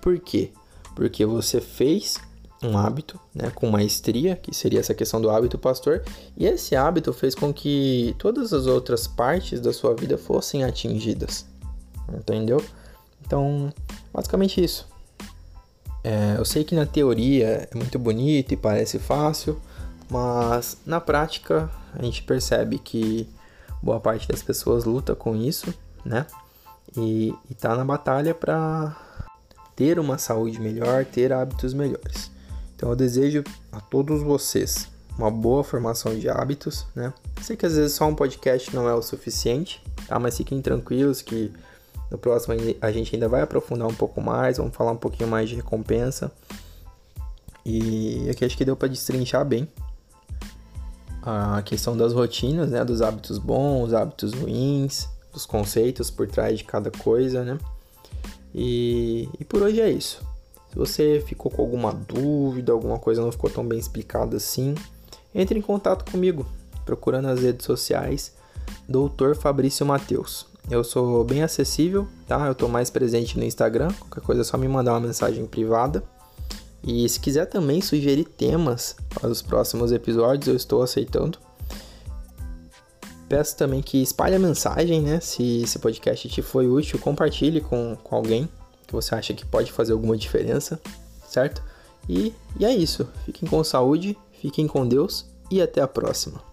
Por 0.00 0.18
quê? 0.18 0.50
Porque 0.94 1.24
você 1.24 1.60
fez 1.60 2.18
um 2.62 2.76
hábito, 2.76 3.18
né, 3.34 3.50
com 3.54 3.70
maestria, 3.70 4.36
que 4.36 4.54
seria 4.54 4.80
essa 4.80 4.94
questão 4.94 5.20
do 5.20 5.30
hábito 5.30 5.58
pastor, 5.58 6.02
e 6.36 6.46
esse 6.46 6.76
hábito 6.76 7.12
fez 7.12 7.34
com 7.34 7.52
que 7.52 8.14
todas 8.18 8.52
as 8.52 8.66
outras 8.66 9.06
partes 9.06 9.60
da 9.60 9.72
sua 9.72 9.94
vida 9.94 10.18
fossem 10.18 10.62
atingidas. 10.62 11.46
Entendeu? 12.12 12.62
Então, 13.24 13.72
basicamente 14.12 14.62
isso. 14.62 14.86
É, 16.02 16.36
eu 16.38 16.44
sei 16.44 16.64
que 16.64 16.74
na 16.74 16.86
teoria 16.86 17.68
é 17.70 17.76
muito 17.76 17.98
bonito 17.98 18.52
e 18.52 18.56
parece 18.56 18.98
fácil, 18.98 19.60
mas 20.10 20.78
na 20.84 21.00
prática 21.00 21.70
a 21.94 22.02
gente 22.02 22.22
percebe 22.22 22.78
que 22.78 23.28
boa 23.82 24.00
parte 24.00 24.26
das 24.28 24.42
pessoas 24.42 24.84
luta 24.84 25.14
com 25.14 25.36
isso, 25.36 25.72
né? 26.04 26.26
E, 26.96 27.34
está 27.50 27.76
na 27.76 27.84
batalha 27.84 28.34
para 28.34 28.96
ter 29.74 29.98
uma 29.98 30.18
saúde 30.18 30.60
melhor, 30.60 31.04
ter 31.04 31.32
hábitos 31.32 31.74
melhores. 31.74 32.30
Então 32.74 32.90
eu 32.90 32.96
desejo 32.96 33.44
a 33.72 33.80
todos 33.80 34.22
vocês 34.22 34.88
uma 35.18 35.30
boa 35.30 35.62
formação 35.62 36.18
de 36.18 36.28
hábitos, 36.28 36.86
né? 36.94 37.12
sei 37.42 37.56
que 37.56 37.66
às 37.66 37.74
vezes 37.74 37.92
só 37.92 38.06
um 38.06 38.14
podcast 38.14 38.74
não 38.74 38.88
é 38.88 38.94
o 38.94 39.02
suficiente, 39.02 39.82
tá? 40.06 40.18
Mas 40.18 40.36
fiquem 40.36 40.62
tranquilos 40.62 41.20
que 41.20 41.52
no 42.10 42.18
próximo 42.18 42.54
a 42.80 42.90
gente 42.90 43.14
ainda 43.14 43.28
vai 43.28 43.42
aprofundar 43.42 43.86
um 43.86 43.94
pouco 43.94 44.20
mais, 44.20 44.56
vamos 44.56 44.74
falar 44.74 44.92
um 44.92 44.96
pouquinho 44.96 45.28
mais 45.28 45.48
de 45.48 45.56
recompensa. 45.56 46.32
E 47.64 48.28
aqui 48.30 48.44
acho 48.44 48.56
que 48.56 48.64
deu 48.64 48.76
para 48.76 48.88
destrinchar 48.88 49.44
bem 49.44 49.68
a 51.22 51.60
questão 51.62 51.96
das 51.96 52.12
rotinas, 52.12 52.70
né, 52.70 52.84
dos 52.84 53.02
hábitos 53.02 53.38
bons, 53.38 53.92
hábitos 53.92 54.32
ruins, 54.32 55.08
dos 55.32 55.44
conceitos 55.44 56.10
por 56.10 56.26
trás 56.26 56.58
de 56.58 56.64
cada 56.64 56.90
coisa, 56.90 57.44
né? 57.44 57.58
E, 58.54 59.28
e 59.38 59.44
por 59.44 59.62
hoje 59.62 59.80
é 59.80 59.90
isso. 59.90 60.20
Se 60.70 60.76
você 60.76 61.22
ficou 61.26 61.50
com 61.50 61.62
alguma 61.62 61.92
dúvida, 61.92 62.72
alguma 62.72 62.98
coisa 62.98 63.22
não 63.22 63.32
ficou 63.32 63.50
tão 63.50 63.66
bem 63.66 63.78
explicada 63.78 64.36
assim, 64.36 64.74
entre 65.34 65.58
em 65.58 65.62
contato 65.62 66.10
comigo, 66.10 66.46
procurando 66.84 67.26
nas 67.26 67.40
redes 67.40 67.66
sociais 67.66 68.32
Doutor 68.88 69.36
Fabrício 69.36 69.84
Mateus. 69.84 70.46
Eu 70.70 70.84
sou 70.84 71.24
bem 71.24 71.42
acessível, 71.42 72.06
tá? 72.26 72.46
Eu 72.46 72.54
tô 72.54 72.68
mais 72.68 72.90
presente 72.90 73.36
no 73.36 73.44
Instagram, 73.44 73.92
qualquer 73.98 74.20
coisa 74.20 74.42
é 74.42 74.44
só 74.44 74.56
me 74.56 74.68
mandar 74.68 74.92
uma 74.92 75.00
mensagem 75.00 75.44
privada. 75.46 76.02
E 76.82 77.08
se 77.08 77.18
quiser 77.18 77.46
também 77.46 77.80
sugerir 77.80 78.24
temas 78.24 78.96
para 79.08 79.28
os 79.28 79.42
próximos 79.42 79.92
episódios, 79.92 80.48
eu 80.48 80.56
estou 80.56 80.82
aceitando. 80.82 81.38
Peço 83.30 83.56
também 83.56 83.80
que 83.80 84.02
espalhe 84.02 84.34
a 84.34 84.40
mensagem, 84.40 85.00
né? 85.00 85.20
Se 85.20 85.62
esse 85.62 85.78
podcast 85.78 86.28
te 86.28 86.42
foi 86.42 86.66
útil, 86.66 86.98
compartilhe 86.98 87.60
com, 87.60 87.96
com 88.02 88.16
alguém 88.16 88.48
que 88.88 88.92
você 88.92 89.14
acha 89.14 89.32
que 89.32 89.46
pode 89.46 89.70
fazer 89.70 89.92
alguma 89.92 90.16
diferença, 90.16 90.80
certo? 91.28 91.62
E, 92.08 92.34
e 92.58 92.64
é 92.64 92.74
isso. 92.74 93.08
Fiquem 93.24 93.48
com 93.48 93.62
saúde, 93.62 94.18
fiquem 94.32 94.66
com 94.66 94.84
Deus 94.84 95.26
e 95.48 95.62
até 95.62 95.80
a 95.80 95.86
próxima. 95.86 96.49